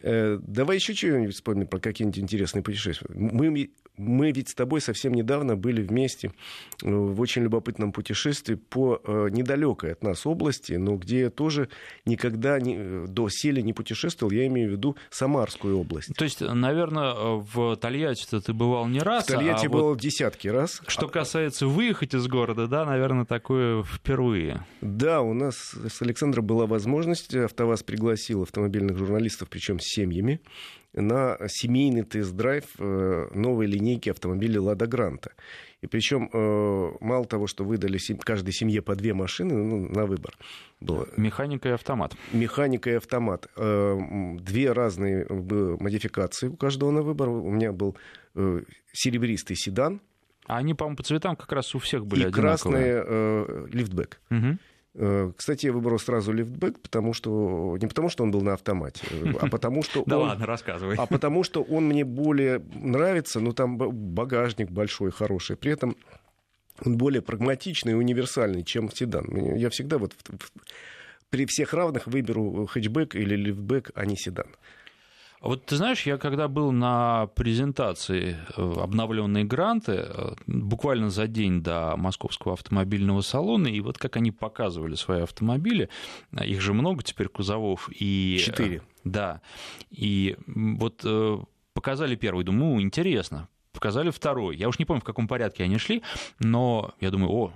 [0.00, 3.08] Э, давай еще что-нибудь вспомним про какие-нибудь интересные путешествия.
[3.14, 6.32] Мы, мы ведь с тобой совсем недавно были вместе
[6.82, 11.68] э, в очень любопытном путешествии по недалекой от нас области, но где я тоже
[12.04, 16.14] никогда не, до сели не путешествовал, я имею в виду Самарскую область.
[16.16, 19.24] То есть, наверное, в Тольятти ты бывал не раз.
[19.24, 20.82] В Тольятти а был вот десятки раз.
[20.86, 24.66] Что касается выехать из города, да, наверное, такое впервые.
[24.80, 30.40] Да, у нас с Александром была возможность, АвтоВАЗ пригласил автомобильных журналистов, причем с семьями,
[30.92, 35.32] на семейный тест-драйв э, новой линейки автомобилей «Лада Гранта».
[35.82, 40.34] И причем э, мало того, что выдали каждой семье по две машины ну, на выбор.
[40.80, 41.08] Было.
[41.16, 42.14] Механика и автомат.
[42.32, 43.48] Механика и автомат.
[43.56, 43.98] Э,
[44.38, 47.28] две разные модификации у каждого на выбор.
[47.28, 47.96] У меня был
[48.36, 50.00] э, серебристый седан.
[50.46, 53.02] А они, по-моему, по цветам как раз у всех были и одинаковые.
[53.02, 54.20] красный лифтбэк.
[54.30, 54.58] Угу.
[54.94, 59.02] Э, кстати, я выбрал сразу лифтбэк, потому что не потому, что он был на автомате,
[59.40, 60.96] а потому что да ладно, рассказывай.
[60.98, 65.56] А потому что он мне более нравится, но там багажник большой, хороший.
[65.56, 65.96] При этом
[66.84, 69.56] он более прагматичный и универсальный, чем седан.
[69.56, 70.14] Я всегда вот
[71.30, 74.48] при всех равных выберу хэтчбэк или лифтбэк, а не седан.
[75.42, 81.62] Вот ты знаешь, я когда был на презентации э, обновленной гранты, э, буквально за день
[81.62, 85.88] до московского автомобильного салона, и вот как они показывали свои автомобили,
[86.30, 87.90] э, их же много теперь кузовов.
[87.92, 88.82] И, Четыре.
[89.02, 89.40] Да.
[89.90, 91.04] И вот
[91.74, 94.56] показали первый, думаю, интересно, показали второй.
[94.56, 96.02] Я уж не помню, в каком порядке они шли,
[96.38, 97.52] но я думаю, о,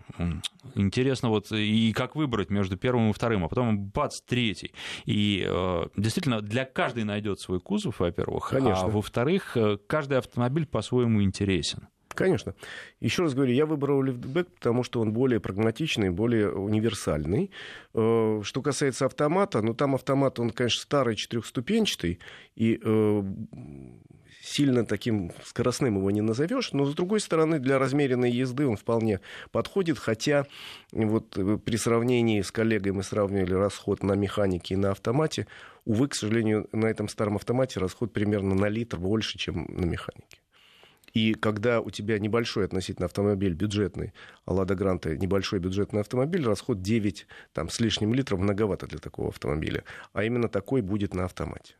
[0.74, 4.72] интересно вот и как выбрать между первым и вторым, а потом бац, третий.
[5.05, 8.85] И э, действительно, для каждой найдет свой кузов, во-первых, а Конечно.
[8.85, 11.88] а во-вторых, э, каждый автомобиль по-своему интересен.
[12.16, 12.55] Конечно.
[13.00, 17.50] Еще раз говорю, я выбрал лифтбэк, потому что он более прагматичный, более универсальный.
[17.94, 22.18] Э, что касается автомата, ну там автомат, он, конечно, старый, четырехступенчатый,
[22.55, 23.22] и э,
[24.47, 29.21] сильно таким скоростным его не назовешь, но с другой стороны для размеренной езды он вполне
[29.51, 30.47] подходит, хотя
[30.93, 35.47] вот э, при сравнении с коллегой мы сравнивали расход на механике и на автомате,
[35.85, 40.39] увы, к сожалению, на этом старом автомате расход примерно на литр больше, чем на механике.
[41.13, 44.13] И когда у тебя небольшой относительно автомобиль бюджетный,
[44.45, 49.29] а Лада Гранта небольшой бюджетный автомобиль, расход 9 там, с лишним литров многовато для такого
[49.29, 49.83] автомобиля.
[50.13, 51.77] А именно такой будет на автомате.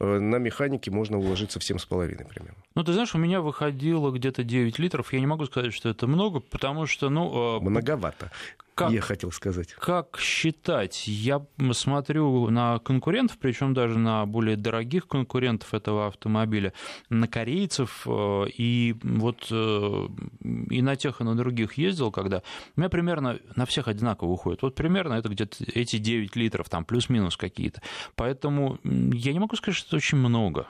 [0.00, 2.56] Э, на механике можно уложиться в 7,5 примерно.
[2.74, 5.12] Ну, ты знаешь, у меня выходило где-то 9 литров.
[5.12, 7.58] Я не могу сказать, что это много, потому что, ну...
[7.58, 8.30] Э, Многовато
[8.78, 9.72] как, я хотел сказать.
[9.72, 11.08] Как считать?
[11.08, 16.72] Я смотрю на конкурентов, причем даже на более дорогих конкурентов этого автомобиля,
[17.10, 22.42] на корейцев, э, и вот и на тех, и на других ездил, когда
[22.76, 24.62] у меня примерно на всех одинаково уходит.
[24.62, 27.82] Вот примерно это где-то эти 9 литров, там плюс-минус какие-то.
[28.14, 30.66] Поэтому я не могу сказать, это очень много.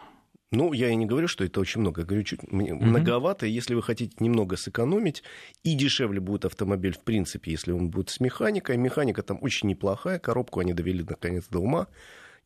[0.51, 2.01] Ну, я и не говорю, что это очень много.
[2.01, 2.83] Я говорю, чуть mm-hmm.
[2.83, 3.45] многовато.
[3.45, 5.23] Если вы хотите немного сэкономить,
[5.63, 8.79] и дешевле будет автомобиль, в принципе, если он будет с механикой.
[8.79, 10.19] Механика там очень неплохая.
[10.19, 11.89] Коробку они довели, наконец, до ума.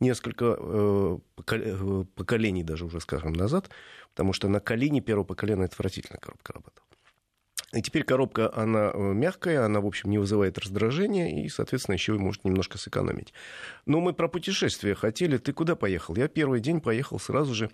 [0.01, 1.19] Несколько э,
[1.49, 3.71] э поколений даже уже, скажем, назад.
[4.11, 6.87] Потому что на Калине первого поколения отвратительная коробка работала.
[7.73, 12.15] И теперь коробка, она э, мягкая, она, в общем, не вызывает раздражения, и, соответственно, еще
[12.15, 13.33] и может немножко сэкономить.
[13.87, 15.39] Но мы про путешествия хотели.
[15.39, 16.15] Ты куда поехал?
[16.17, 17.71] Я первый день поехал сразу же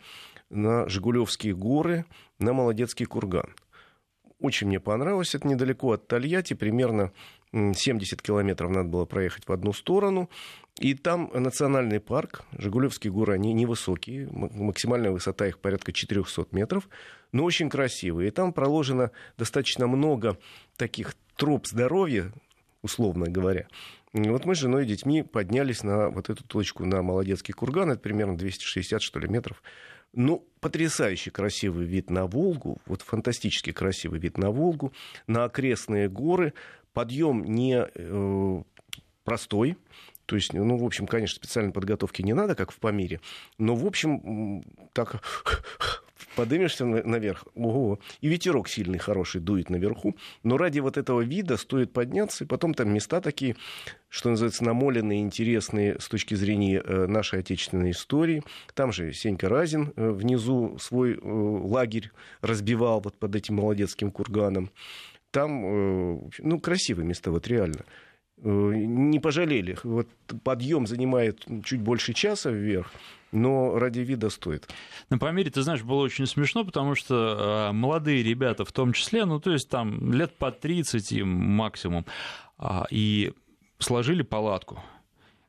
[0.51, 2.05] на Жигулевские горы,
[2.38, 3.55] на Молодецкий курган.
[4.40, 5.34] Очень мне понравилось.
[5.34, 7.11] Это недалеко от Тольятти, примерно
[7.53, 10.30] 70 километров надо было проехать в одну сторону.
[10.78, 16.88] И там национальный парк, Жигулевские горы, они невысокие, максимальная высота их порядка 400 метров,
[17.33, 18.29] но очень красивые.
[18.29, 20.39] И там проложено достаточно много
[20.76, 22.33] таких троп здоровья,
[22.83, 23.68] условно говоря.
[24.12, 27.91] И вот мы с женой и детьми поднялись на вот эту точку, на Молодецкий курган,
[27.91, 29.62] это примерно 260, что ли, метров.
[30.14, 34.93] Ну, потрясающий красивый вид на Волгу, вот фантастически красивый вид на Волгу,
[35.26, 36.55] на окрестные горы.
[36.95, 38.62] Подъем не э,
[39.24, 39.76] простой,
[40.29, 43.20] то есть, ну, в общем, конечно, специальной подготовки не надо, как в Памире.
[43.57, 44.62] Но, в общем,
[44.93, 45.22] так
[46.37, 50.16] подымешься наверх, ого, и ветерок сильный, хороший дует наверху.
[50.43, 53.57] Но ради вот этого вида стоит подняться, и потом там места такие,
[54.09, 58.43] что называется, намоленные, интересные с точки зрения э, нашей отечественной истории.
[58.75, 62.11] Там же Сенька Разин э, внизу свой э, лагерь
[62.41, 64.71] разбивал вот под этим молодецким курганом.
[65.31, 67.85] Там, ну, красивые места, вот реально.
[68.39, 69.77] Не пожалели.
[69.83, 70.09] Вот
[70.43, 72.91] подъем занимает чуть больше часа вверх,
[73.33, 74.68] но ради вида стоит.
[75.11, 79.24] На Памире, ты знаешь, было очень смешно, потому что э, молодые ребята в том числе,
[79.24, 82.07] ну, то есть там лет по 30 им максимум,
[82.59, 83.33] э, и
[83.79, 84.83] сложили палатку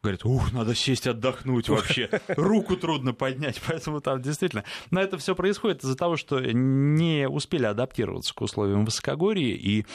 [0.02, 4.64] говорит, ух, надо сесть отдохнуть вообще, руку трудно поднять, поэтому там действительно.
[4.92, 9.86] Но это все происходит из-за того, что не успели адаптироваться к условиям высокогорья, и э,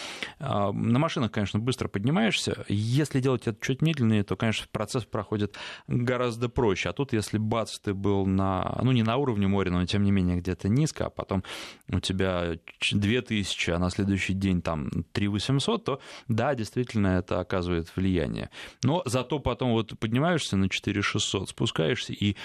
[0.40, 2.64] на машинах, конечно, быстро поднимаешься.
[2.68, 6.90] Если делать это чуть медленнее, то, конечно, процесс проходит гораздо проще.
[6.90, 10.10] А тут, если бац, ты был на, ну, не на уровне моря, но тем не
[10.10, 11.44] менее где-то низко, а потом
[11.88, 12.58] у тебя
[12.92, 18.50] 2000, а на следующий день там 3800, то да, действительно, это оказывает влияние.
[18.82, 22.36] Но зато потом вот поднимаешься на 4600, спускаешься и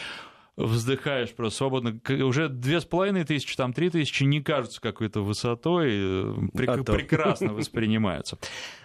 [0.60, 2.00] вздыхаешь просто свободно.
[2.24, 6.84] Уже две с половиной тысячи, там три тысячи не кажутся какой-то высотой, э, прек- а
[6.84, 8.38] прекрасно воспринимаются.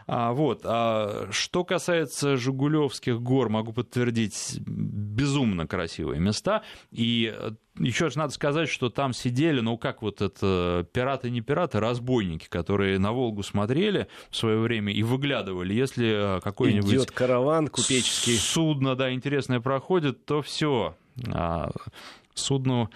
[0.07, 0.61] А, вот.
[0.65, 6.63] А, что касается Жигулевских гор, могу подтвердить, безумно красивые места.
[6.93, 11.41] И э, еще же надо сказать, что там сидели, ну как вот это, пираты не
[11.41, 15.75] пираты, разбойники, которые на Волгу смотрели в свое время и выглядывали.
[15.75, 16.93] Если э, какой-нибудь...
[16.93, 18.37] Идет караван купеческий.
[18.37, 20.95] Судно, да, интересное проходит, то все
[22.35, 22.91] судну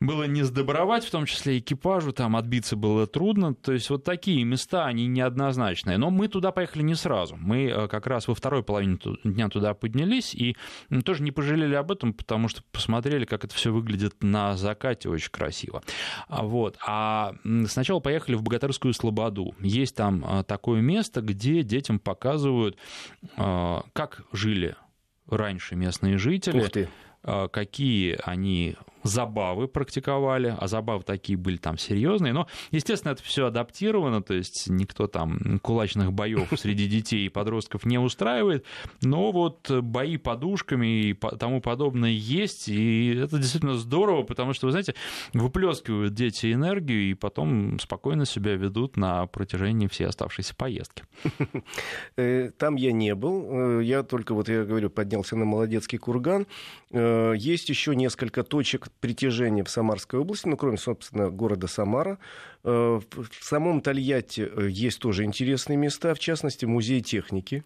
[0.00, 3.54] было не сдобровать, в том числе экипажу, там отбиться было трудно.
[3.54, 5.96] То есть вот такие места, они неоднозначные.
[5.96, 7.36] Но мы туда поехали не сразу.
[7.36, 10.56] Мы э, как раз во второй половине дня туда поднялись и
[11.04, 15.30] тоже не пожалели об этом, потому что посмотрели, как это все выглядит на закате, очень
[15.30, 15.82] красиво.
[16.28, 16.76] А вот.
[16.86, 17.34] А
[17.66, 19.54] сначала поехали в Богатырскую Слободу.
[19.60, 22.76] Есть там такое место, где детям показывают,
[23.36, 24.76] как жили
[25.28, 26.60] раньше местные жители.
[26.60, 26.88] Ух ты
[27.50, 34.22] какие они забавы практиковали, а забавы такие были там серьезные, но, естественно, это все адаптировано,
[34.22, 38.64] то есть никто там кулачных боев среди детей и подростков не устраивает,
[39.02, 44.72] но вот бои подушками и тому подобное есть, и это действительно здорово, потому что, вы
[44.72, 44.94] знаете,
[45.34, 51.04] выплескивают дети энергию и потом спокойно себя ведут на протяжении всей оставшейся поездки.
[52.16, 56.46] Э, там я не был, э, я только, вот я говорю, поднялся на Молодецкий курган,
[56.90, 62.18] есть еще несколько точек притяжения в Самарской области, ну, кроме, собственно, города Самара.
[62.62, 67.64] Э, в самом Тольятти э, есть тоже интересные места, в частности, музей техники.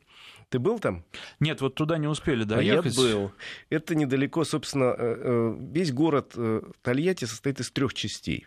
[0.48, 1.04] Ты был там?
[1.40, 2.98] Нет, вот туда не успели доехать.
[2.98, 3.32] А я был.
[3.70, 6.34] Это недалеко, собственно, э, весь город
[6.82, 8.46] Тольятти состоит из трех частей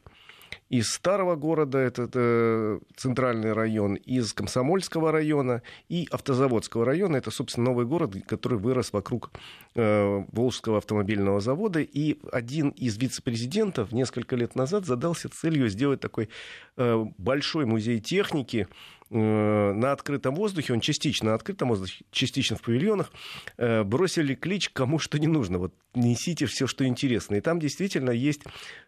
[0.72, 7.18] из старого города, это, это центральный район, из Комсомольского района и Автозаводского района.
[7.18, 9.32] Это, собственно, новый город, который вырос вокруг
[9.76, 11.82] э, Волжского автомобильного завода.
[11.82, 16.30] И один из вице-президентов несколько лет назад задался целью сделать такой
[16.78, 18.68] э, большой музей техники,
[19.14, 23.12] Э, на открытом воздухе, он частично на открытом воздухе, частично в павильонах,
[23.58, 25.58] э, бросили клич кому что не нужно.
[25.58, 27.36] Вот несите все, что интересно.
[27.36, 28.42] И там действительно есть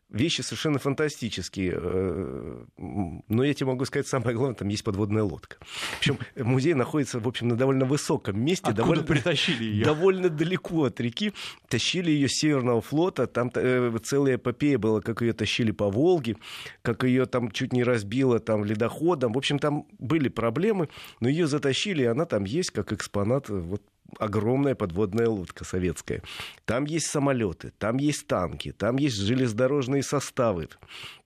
[0.09, 1.73] вещи совершенно фантастические.
[1.75, 5.57] Э, но я тебе могу сказать, самое главное, там есть подводная лодка.
[5.99, 8.63] Причем музей находится, в общем, на довольно высоком месте.
[8.63, 9.85] Откуда довольно, притащили ее?
[9.85, 11.33] Довольно далеко от реки.
[11.67, 13.27] Тащили ее с Северного флота.
[13.27, 16.37] Там э, целая эпопея была, как ее тащили по Волге,
[16.83, 19.33] как ее там чуть не разбило там ледоходом.
[19.33, 20.89] В общем, там были проблемы,
[21.19, 23.81] но ее затащили, и она там есть как экспонат вот
[24.19, 26.21] огромная подводная лодка советская.
[26.65, 30.69] Там есть самолеты, там есть танки, там есть железнодорожные составы,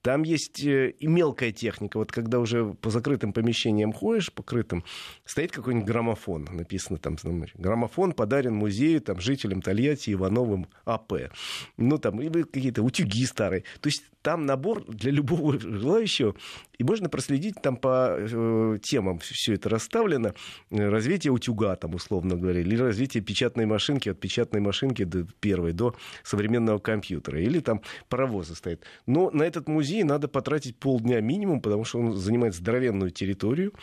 [0.08, 1.98] там есть э, и мелкая техника.
[1.98, 4.86] Вот когда уже по закрытым помещениям ходишь, покрытым,
[5.26, 7.18] стоит какой-нибудь граммофон, написано там,
[7.56, 11.32] граммофон подарен музею там, жителям Тольятти Ивановым АП.
[11.76, 13.64] Ну, там, и какие-то утюги старые.
[13.82, 16.36] То есть там набор для любого желающего,
[16.78, 20.34] и можно проследить там по э, темам все это расставлено.
[20.70, 25.96] Развитие утюга, там, условно говоря, или развитие печатной машинки, от печатной машинки до первой, до
[26.24, 27.42] современного компьютера.
[27.42, 28.82] Или там паровозы стоят.
[29.06, 33.74] Но на этот музей надо потратить полдня минимум, потому что он занимает здоровенную территорию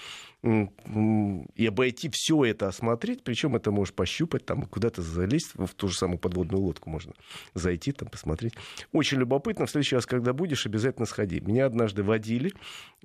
[0.45, 5.97] и обойти все это, осмотреть, причем это можешь пощупать, там куда-то залезть, в ту же
[5.97, 7.13] самую подводную лодку можно
[7.55, 8.53] зайти, там посмотреть.
[8.93, 11.41] Очень любопытно, в следующий раз, когда будешь, обязательно сходи.
[11.41, 12.53] Меня однажды водили,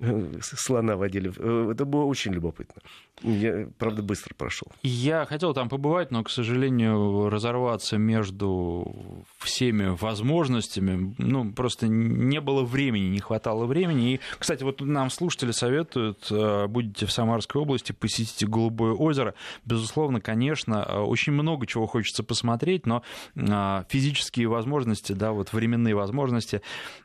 [0.00, 2.82] э, слона водили, э, это было очень любопытно.
[3.22, 4.68] Я, правда, быстро прошел.
[4.82, 12.64] Я хотел там побывать, но, к сожалению, разорваться между всеми возможностями, ну, просто не было
[12.64, 14.14] времени, не хватало времени.
[14.14, 19.34] И, кстати, вот нам слушатели советуют, э, будете в самом Самарской области, посетите Голубое озеро.
[19.64, 23.04] Безусловно, конечно, э, очень много чего хочется посмотреть, но
[23.36, 26.60] э, физические возможности, да, вот временные возможности,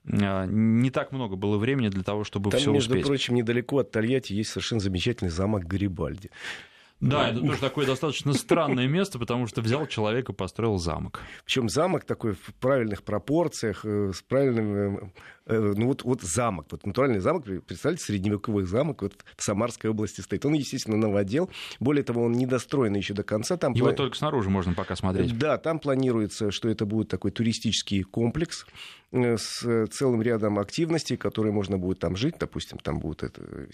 [0.06, 3.06] э, не так много было времени для того, чтобы Там, все между успеть.
[3.06, 6.32] прочим, недалеко от Тольятти есть совершенно замечательный замок Гарибальди.
[7.02, 11.22] Да, это тоже такое достаточно странное место, потому что взял человека и построил замок.
[11.46, 15.08] Причем замок такой в правильных пропорциях, с правильным Э,
[15.48, 20.46] ну вот, вот замок, вот натуральный замок, представьте, средневековый замок вот в Самарской области стоит.
[20.46, 21.50] Он, естественно, новодел.
[21.80, 23.58] Более того, он недостроен еще до конца.
[23.58, 23.96] Там Его пла...
[23.96, 25.38] только снаружи можно пока смотреть.
[25.38, 28.66] Да, там планируется, что это будет такой туристический комплекс
[29.12, 32.36] э, с целым рядом активностей, которые можно будет там жить.
[32.40, 33.22] Допустим, там будут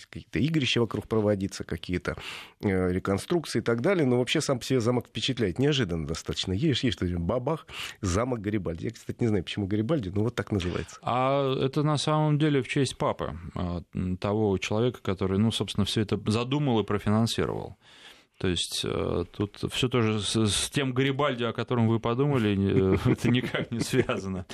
[0.10, 2.18] какие-то игрища вокруг проводиться, какие-то
[2.62, 4.06] э, реконструкции и так далее.
[4.06, 5.58] Но вообще сам по себе замок впечатляет.
[5.58, 6.52] Неожиданно достаточно.
[6.52, 7.66] Едешь, едешь, бабах,
[8.02, 8.86] замок Гарибальди.
[8.86, 10.98] Я, кстати, не знаю, почему Гарибальди, но вот так называется.
[11.02, 13.82] А это на самом деле в честь папы, а,
[14.20, 17.78] того человека, который, ну, собственно, все это задумал и профинансировал.
[18.42, 22.98] То есть э, тут все тоже с, с тем Гарибальди, о котором вы подумали, э,
[23.12, 24.48] это никак не связано.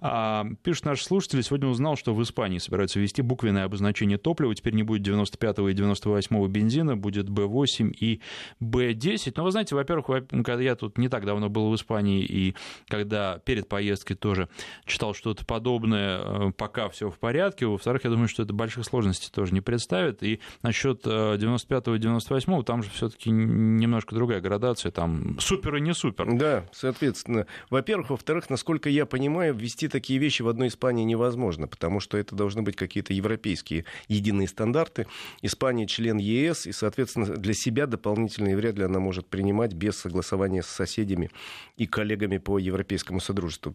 [0.00, 4.54] А, пишут наши слушатели, сегодня узнал, что в Испании собираются ввести буквенное обозначение топлива.
[4.54, 8.20] Теперь не будет 95-го и 98-го бензина, будет B8 и
[8.62, 9.32] B10.
[9.34, 12.54] Но вы знаете, во-первых, когда я тут не так давно был в Испании, и
[12.86, 14.48] когда перед поездкой тоже
[14.86, 17.66] читал что-то подобное, э, пока все в порядке.
[17.66, 20.22] Во-вторых, я думаю, что это больших сложностей тоже не представит.
[20.22, 25.94] И насчет 95-го и 98-го, там же все-таки немножко другая градация, там супер и не
[25.94, 26.32] супер.
[26.34, 27.46] Да, соответственно.
[27.70, 32.34] Во-первых, во-вторых, насколько я понимаю, ввести такие вещи в одной Испании невозможно, потому что это
[32.34, 35.06] должны быть какие-то европейские единые стандарты.
[35.42, 40.62] Испания член ЕС, и, соответственно, для себя дополнительные вряд ли она может принимать без согласования
[40.62, 41.30] с соседями
[41.76, 43.74] и коллегами по Европейскому Содружеству.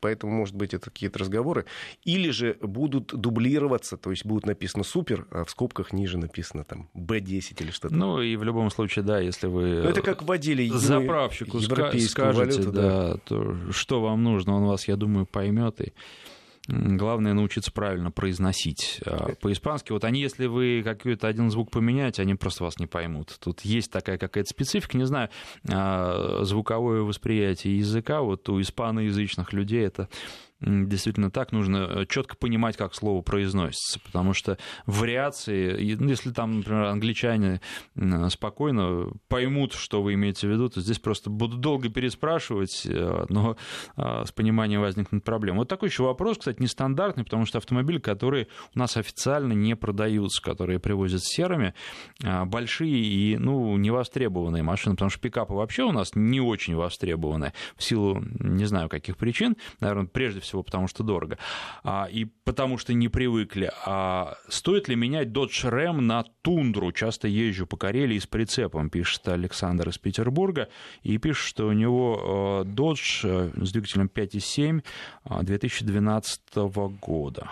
[0.00, 1.66] Поэтому, может быть, это какие-то разговоры.
[2.04, 6.88] Или же будут дублироваться, то есть будет написано «супер», а в скобках ниже написано там
[6.94, 7.94] «Б10» или что-то.
[7.94, 9.82] Ну, и в любом случае, да, если вы...
[9.82, 14.88] Ну, это как вводили заправщику скажете, валюту, да, да, то что вам нужно, он вас,
[14.88, 15.92] я думаю, поймет и
[16.68, 19.92] Главное научиться правильно произносить а, по-испански.
[19.92, 23.36] Вот они, если вы какой-то один звук поменяете, они просто вас не поймут.
[23.40, 25.30] Тут есть такая какая-то специфика, не знаю,
[25.68, 30.08] а, звуковое восприятие языка вот у испаноязычных людей это
[30.60, 36.58] действительно так, нужно э, четко понимать, как слово произносится, потому что вариации, ну, если там,
[36.58, 37.60] например, англичане
[38.28, 43.56] спокойно поймут, что вы имеете в виду, то здесь просто будут долго переспрашивать, э, но
[43.96, 45.58] с пониманием возникнут проблемы.
[45.58, 50.42] Вот такой еще вопрос, кстати, нестандартный, потому что автомобили, которые у нас официально не продаются,
[50.42, 51.74] которые привозят серыми,
[52.20, 57.82] большие и, ну, невостребованные машины, потому что пикапы вообще у нас не очень востребованы в
[57.82, 61.38] силу, не знаю, каких причин, наверное, прежде всего всего потому, что дорого,
[61.84, 63.70] а, и потому что не привыкли.
[63.86, 66.92] А стоит ли менять Dodge Ram на тундру?
[66.92, 70.68] Часто езжу по Карелии с прицепом, пишет Александр из Петербурга,
[71.02, 74.82] и пишет, что у него э, Dodge э, с двигателем 5.7
[75.42, 76.40] 2012
[77.00, 77.50] года.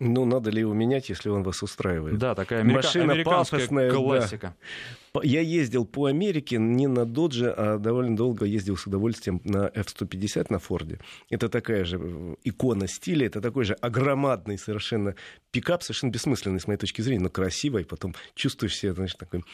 [0.00, 2.18] Ну, надо ли его менять, если он вас устраивает?
[2.18, 2.86] Да, такая америка...
[2.86, 4.46] Машина американская пафосная, классика.
[4.48, 5.03] Да.
[5.22, 10.46] Я ездил по Америке не на Додже, а довольно долго ездил с удовольствием на F-150
[10.48, 10.98] на Форде.
[11.30, 15.14] Это такая же э, икона стиля, это такой же огромадный совершенно
[15.52, 19.44] пикап, совершенно бессмысленный с моей точки зрения, но красивый, потом чувствуешь себя, значит, таким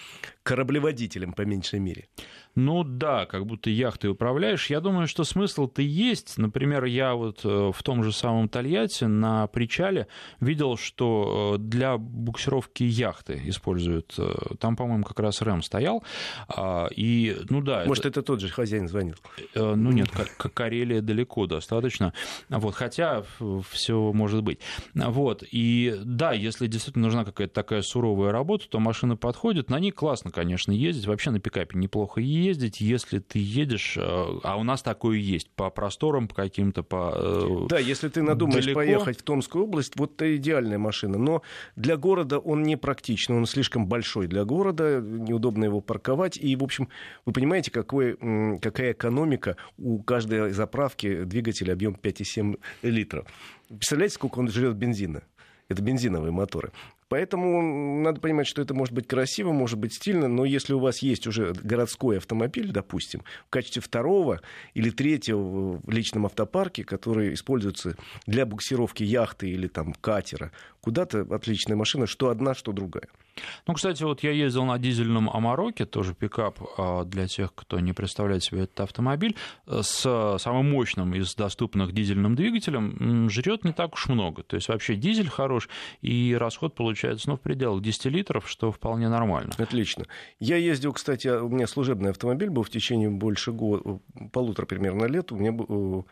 [0.42, 2.08] кораблеводителем по меньшей мере.
[2.54, 4.70] Ну да, как будто яхтой управляешь.
[4.70, 6.38] Я думаю, что смысл-то есть.
[6.38, 10.06] Например, я вот э, в том же самом Тольятти на причале
[10.40, 14.18] видел, что э, для буксировки яхты используют.
[14.58, 16.02] Там, по-моему, как раз РЭМ стоял.
[16.48, 17.84] А, и, ну да.
[17.86, 19.14] Может, это, это тот же хозяин звонил?
[19.54, 22.12] Ну нет, Карелия далеко достаточно.
[22.48, 23.24] Вот, хотя
[23.70, 24.60] все может быть.
[24.94, 25.42] Вот.
[25.50, 29.70] И да, если действительно нужна какая-то такая суровая работа, то машина подходит.
[29.70, 31.06] На ней классно, конечно, ездить.
[31.06, 34.00] Вообще на пикапе неплохо ездить если ты едешь, э,
[34.42, 38.64] а у нас такое есть, по просторам, по каким-то, по э, Да, если ты надумаешь
[38.64, 38.80] далеко.
[38.80, 41.18] поехать в Томскую область, вот это идеальная машина.
[41.18, 41.42] Но
[41.76, 45.00] для города он не практичный, он слишком большой для города,
[45.40, 46.36] неудобно его парковать.
[46.36, 46.88] И, в общем,
[47.24, 48.16] вы понимаете, какой,
[48.60, 53.26] какая экономика у каждой заправки двигателя объем 5,7 литров.
[53.68, 55.22] Представляете, сколько он жрет бензина?
[55.68, 56.72] Это бензиновые моторы.
[57.10, 61.02] Поэтому надо понимать, что это может быть красиво, может быть стильно, но если у вас
[61.02, 64.40] есть уже городской автомобиль, допустим, в качестве второго
[64.74, 67.96] или третьего в личном автопарке, который используется
[68.26, 70.52] для буксировки яхты или там катера,
[70.82, 73.08] куда-то отличная машина, что одна, что другая.
[73.66, 77.92] Ну, кстати, вот я ездил на дизельном Амароке, тоже пикап а, для тех, кто не
[77.92, 79.34] представляет себе этот автомобиль,
[79.66, 84.42] с самым мощным из доступных дизельным двигателем, жрет не так уж много.
[84.42, 85.68] То есть вообще дизель хорош,
[86.02, 89.52] и расход получается ну, в пределах 10 литров, что вполне нормально.
[89.58, 90.06] Отлично.
[90.38, 94.00] Я ездил, кстати, у меня служебный автомобиль был в течение больше года,
[94.32, 95.32] полутора примерно лет.
[95.32, 96.06] У меня был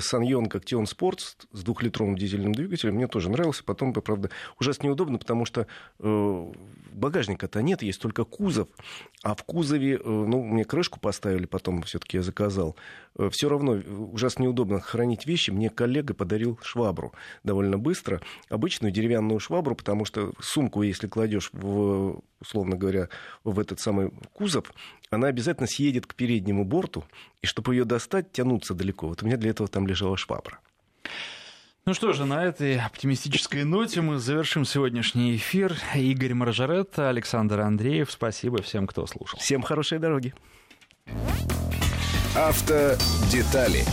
[0.00, 1.20] Саньон Коктион Спорт
[1.52, 3.64] с двухлитровым дизельным двигателем мне тоже нравился.
[3.64, 5.66] Потом, правда, ужасно неудобно, потому что
[5.98, 6.52] э,
[6.92, 8.68] багажника-то нет, есть только кузов.
[9.22, 12.76] А в кузове, э, ну, мне крышку поставили, потом все-таки я заказал.
[13.18, 13.72] Э, Все равно
[14.12, 15.50] ужасно неудобно хранить вещи.
[15.50, 17.12] Мне коллега подарил швабру
[17.42, 18.20] довольно быстро.
[18.50, 23.08] Обычную деревянную швабру, потому что сумку, если кладешь в, условно говоря,
[23.44, 24.72] в этот самый кузов,
[25.10, 27.04] она обязательно съедет к переднему борту,
[27.42, 29.08] и чтобы ее достать, тянуться далеко.
[29.08, 30.58] Вот у меня для этого там лежала швабра.
[31.88, 35.74] Ну что же, на этой оптимистической ноте мы завершим сегодняшний эфир.
[35.94, 38.10] Игорь Маржаретта, Александр Андреев.
[38.12, 39.38] Спасибо всем, кто слушал.
[39.38, 40.34] Всем хорошей дороги.
[42.36, 43.84] Автодетали